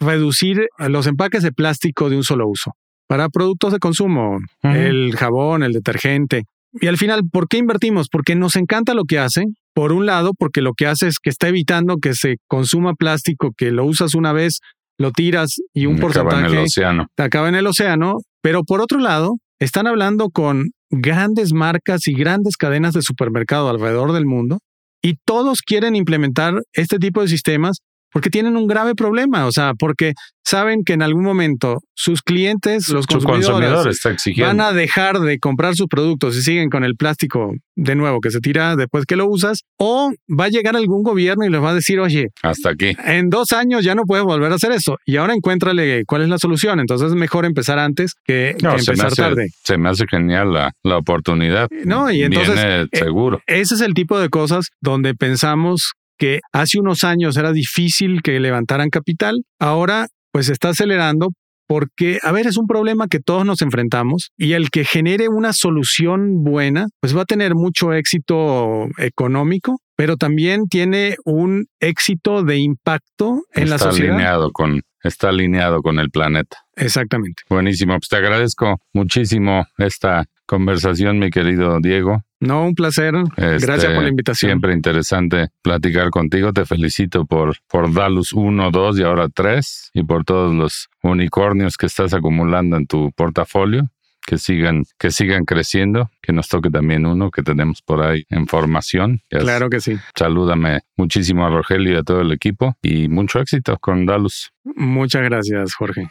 [0.00, 2.72] reducir los empaques de plástico de un solo uso
[3.06, 6.44] para productos de consumo, el jabón, el detergente.
[6.72, 8.08] Y al final, ¿por qué invertimos?
[8.10, 11.28] Porque nos encanta lo que hacen, por un lado, porque lo que hace es que
[11.28, 14.60] está evitando que se consuma plástico, que lo usas una vez,
[14.96, 17.06] lo tiras y un porcentaje acaba en el océano.
[17.18, 18.16] acaba en el océano.
[18.40, 24.12] Pero por otro lado, están hablando con grandes marcas y grandes cadenas de supermercado alrededor
[24.12, 24.56] del mundo
[25.02, 27.78] y todos quieren implementar este tipo de sistemas
[28.12, 30.12] porque tienen un grave problema, o sea, porque
[30.44, 34.00] saben que en algún momento sus clientes, los consumidores,
[34.38, 38.30] van a dejar de comprar sus productos y siguen con el plástico de nuevo que
[38.30, 41.70] se tira después que lo usas, o va a llegar algún gobierno y les va
[41.70, 42.94] a decir, oye, hasta aquí.
[43.04, 46.28] En dos años ya no puedes volver a hacer eso y ahora encuéntrale cuál es
[46.28, 46.80] la solución.
[46.80, 49.48] Entonces es mejor empezar antes que, empezar tarde.
[49.64, 51.68] Se me hace genial la, la oportunidad.
[51.84, 53.40] No, y entonces Viene eh, seguro.
[53.46, 58.40] ese es el tipo de cosas donde pensamos que hace unos años era difícil que
[58.40, 61.28] levantaran capital, ahora pues está acelerando
[61.66, 65.52] porque, a ver, es un problema que todos nos enfrentamos y el que genere una
[65.52, 72.58] solución buena, pues va a tener mucho éxito económico, pero también tiene un éxito de
[72.58, 74.16] impacto en la sociedad.
[74.16, 76.58] Alineado con, está alineado con el planeta.
[76.76, 77.42] Exactamente.
[77.48, 82.20] Buenísimo, pues te agradezco muchísimo esta conversación, mi querido Diego.
[82.42, 83.14] No, un placer.
[83.36, 84.48] Gracias por la este, invitación.
[84.50, 86.52] Siempre interesante platicar contigo.
[86.52, 91.76] Te felicito por, por Dalus 1, 2 y ahora 3 y por todos los unicornios
[91.76, 93.88] que estás acumulando en tu portafolio.
[94.24, 98.46] Que sigan, que sigan creciendo, que nos toque también uno que tenemos por ahí en
[98.46, 99.20] formación.
[99.28, 99.98] Claro que sí.
[100.16, 104.52] Salúdame muchísimo a Rogelio y a todo el equipo y mucho éxito con Dalus.
[104.64, 106.08] Muchas gracias, Jorge.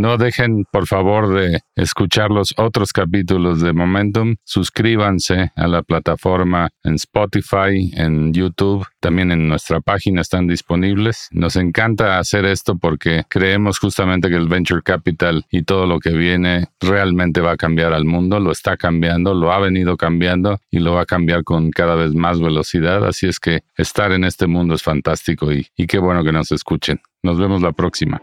[0.00, 4.36] No dejen, por favor, de escuchar los otros capítulos de Momentum.
[4.44, 11.28] Suscríbanse a la plataforma en Spotify, en YouTube, también en nuestra página están disponibles.
[11.32, 16.12] Nos encanta hacer esto porque creemos justamente que el Venture Capital y todo lo que
[16.12, 18.40] viene realmente va a cambiar al mundo.
[18.40, 22.14] Lo está cambiando, lo ha venido cambiando y lo va a cambiar con cada vez
[22.14, 23.06] más velocidad.
[23.06, 26.52] Así es que estar en este mundo es fantástico y, y qué bueno que nos
[26.52, 27.02] escuchen.
[27.22, 28.22] Nos vemos la próxima.